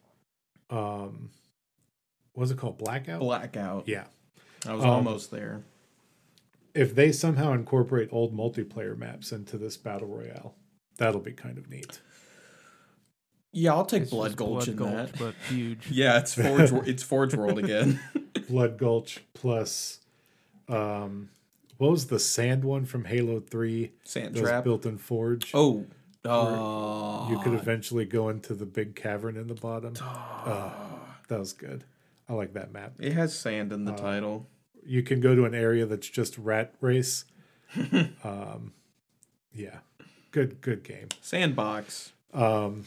[0.70, 1.30] um
[2.34, 2.78] what's it called?
[2.78, 3.20] Blackout?
[3.20, 3.88] Blackout.
[3.88, 4.04] yeah.
[4.66, 5.62] I was Um, almost there.
[6.74, 10.54] If they somehow incorporate old multiplayer maps into this battle royale,
[10.96, 12.00] that'll be kind of neat.
[13.52, 15.18] Yeah, I'll take It's Blood just Gulch in that.
[15.18, 15.88] but huge.
[15.90, 16.72] Yeah, it's Forge.
[16.88, 18.00] it's Forge World again.
[18.48, 19.98] Blood Gulch plus
[20.68, 21.28] um
[21.82, 24.62] what was the sand one from Halo 3 Sand Trap.
[24.62, 25.50] built in Forge?
[25.52, 25.84] Oh,
[26.24, 29.94] uh, you could eventually go into the big cavern in the bottom.
[30.00, 30.70] Uh,
[31.26, 31.82] that was good.
[32.28, 32.92] I like that map.
[33.00, 34.46] It has sand in the Uh, title.
[34.86, 37.24] You can go to an area that's just rat race.
[38.22, 38.72] um
[39.52, 39.78] yeah.
[40.30, 41.08] Good good game.
[41.20, 42.12] Sandbox.
[42.32, 42.84] Um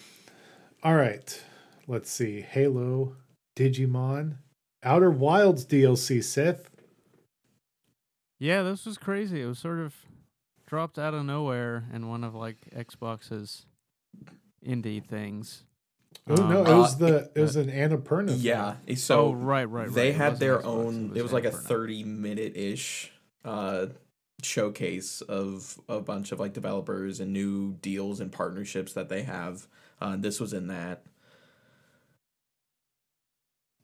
[0.83, 1.43] all right.
[1.85, 2.39] Let's see.
[2.41, 3.17] Halo,
[3.57, 4.37] Digimon,
[4.83, 6.69] Outer Wilds DLC, Seth.
[8.39, 9.41] Yeah, this was crazy.
[9.41, 9.95] It was sort of
[10.67, 13.65] dropped out of nowhere in one of like Xbox's
[14.65, 15.63] indie things.
[16.27, 18.39] Oh no, Um, it was uh, the it was an Annapurna.
[18.39, 18.39] thing.
[18.41, 18.75] Yeah.
[18.95, 19.91] So oh, right, right, right.
[19.91, 21.11] they It had their Xbox, own.
[21.15, 23.11] It was like a thirty minute ish
[23.43, 23.87] uh,
[24.43, 29.67] showcase of a bunch of like developers and new deals and partnerships that they have.
[30.01, 31.03] Uh, this was in that.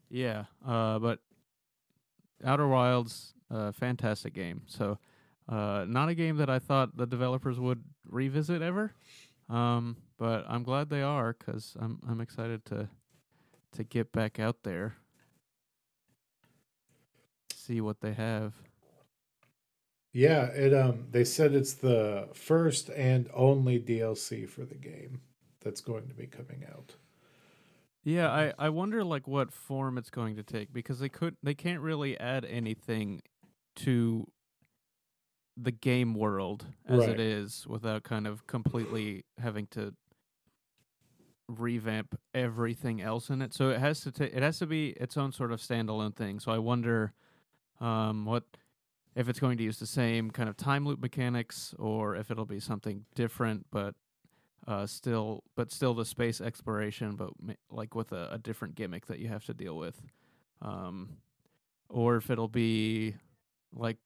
[0.10, 1.20] Yeah, uh, but
[2.44, 4.62] Outer Wilds, uh, fantastic game.
[4.68, 4.98] So,
[5.50, 8.94] uh, not a game that I thought the developers would revisit ever,
[9.50, 12.90] um, but I'm glad they are because I'm I'm excited to
[13.74, 14.98] to get back out there,
[17.54, 18.54] see what they have.
[20.14, 25.22] Yeah, it um they said it's the first and only DLC for the game
[25.62, 26.96] that's going to be coming out.
[28.04, 31.54] Yeah, I, I wonder like what form it's going to take because they could they
[31.54, 33.22] can't really add anything
[33.78, 34.32] to
[35.58, 37.10] the game world as Right.
[37.10, 39.94] it is without kind of completely having to
[41.48, 43.54] revamp everything else in it.
[43.54, 46.40] So it has to ta- it has to be its own sort of standalone thing.
[46.40, 47.14] So I wonder
[47.80, 48.44] um what
[49.16, 52.46] if it's going to use the same kind of time loop mechanics or if it'll
[52.46, 53.96] be something different but
[54.68, 59.08] uh, still, but still the space exploration, but ma- like with a, a different gimmick
[59.08, 60.00] that you have to deal with,
[60.62, 61.18] um,
[61.90, 63.16] or if it'll be
[63.74, 63.98] like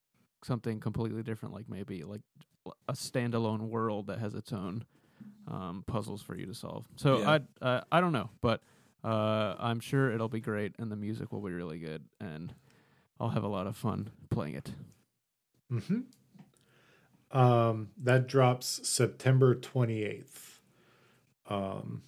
[0.44, 2.22] something completely different, like maybe like
[2.88, 4.86] a standalone world that has its own
[5.48, 6.86] um, puzzles for you to solve.
[6.96, 7.40] So Yeah.
[7.62, 8.62] I uh, I don't know, but
[9.04, 12.54] uh, I'm sure it'll be great, and the music will be really good, and
[13.20, 14.72] I'll have a lot of fun playing it.
[15.72, 17.38] Mm-hmm.
[17.38, 20.60] Um, that drops September 28th.
[21.48, 22.02] Um,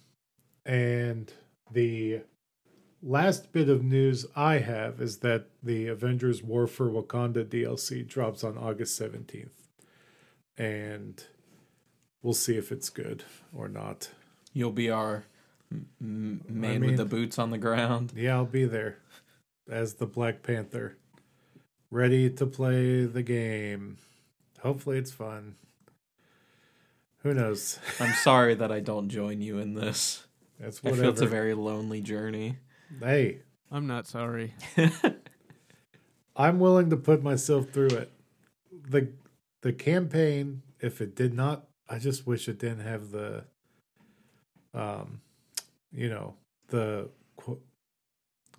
[0.64, 1.32] and
[1.70, 2.22] the
[3.02, 8.42] last bit of news I have is that the Avengers War for Wakanda DLC drops
[8.44, 9.50] on August 17th.
[10.56, 11.22] And
[12.22, 14.10] we'll see if it's good or not.
[14.52, 15.24] You'll be our
[15.70, 18.12] m- man mean- with the boots on the ground.
[18.16, 18.98] Yeah, I'll be there
[19.70, 20.96] as the Black Panther,
[21.90, 23.98] ready to play the game.
[24.62, 25.54] Hopefully, it's fun.
[27.22, 27.78] Who knows?
[28.00, 30.24] I'm sorry that I don't join you in this.
[30.58, 31.02] That's whatever.
[31.02, 32.56] I feel it's a very lonely journey.
[33.00, 33.40] Hey,
[33.70, 34.54] I'm not sorry.
[36.36, 38.12] I'm willing to put myself through it.
[38.88, 39.08] the
[39.62, 43.44] The campaign, if it did not, I just wish it didn't have the,
[44.72, 45.20] um,
[45.92, 46.34] you know,
[46.68, 47.60] the qu-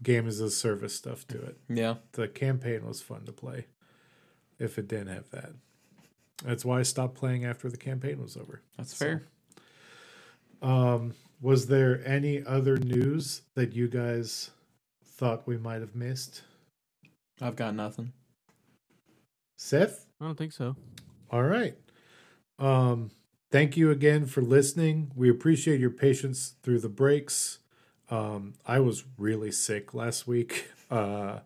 [0.04, 1.58] game as a service stuff to it.
[1.70, 1.96] Yeah.
[2.14, 3.68] The campaign was fun to play.
[4.58, 5.52] If it didn't have that.
[6.44, 8.62] That's why I stopped playing after the campaign was over.
[8.78, 9.24] That's fair.
[10.62, 14.52] Um, was there any other news that you guys
[15.04, 16.42] thought we might have missed?
[17.42, 18.14] I've got nothing.
[19.58, 20.06] Seth?
[20.20, 20.76] I don't think so.
[21.32, 21.76] All right.
[22.58, 23.12] Um,
[23.52, 25.12] thank you again for listening.
[25.16, 27.60] We appreciate your patience through the breaks.
[28.10, 30.72] Um, I was really sick last week.
[30.90, 31.42] Uh,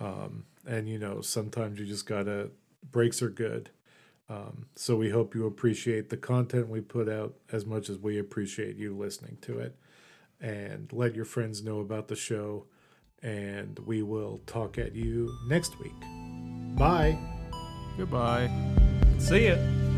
[0.00, 2.50] um, and you know, sometimes you just gotta,
[2.90, 3.70] breaks are good.
[4.28, 8.18] Um, so we hope you appreciate the content we put out as much as we
[8.18, 9.76] appreciate you listening to it.
[10.40, 12.66] And let your friends know about the show.
[13.22, 15.94] And we will talk at you next week.
[16.76, 17.16] Bye.
[17.96, 18.50] Goodbye.
[19.18, 19.91] See ya.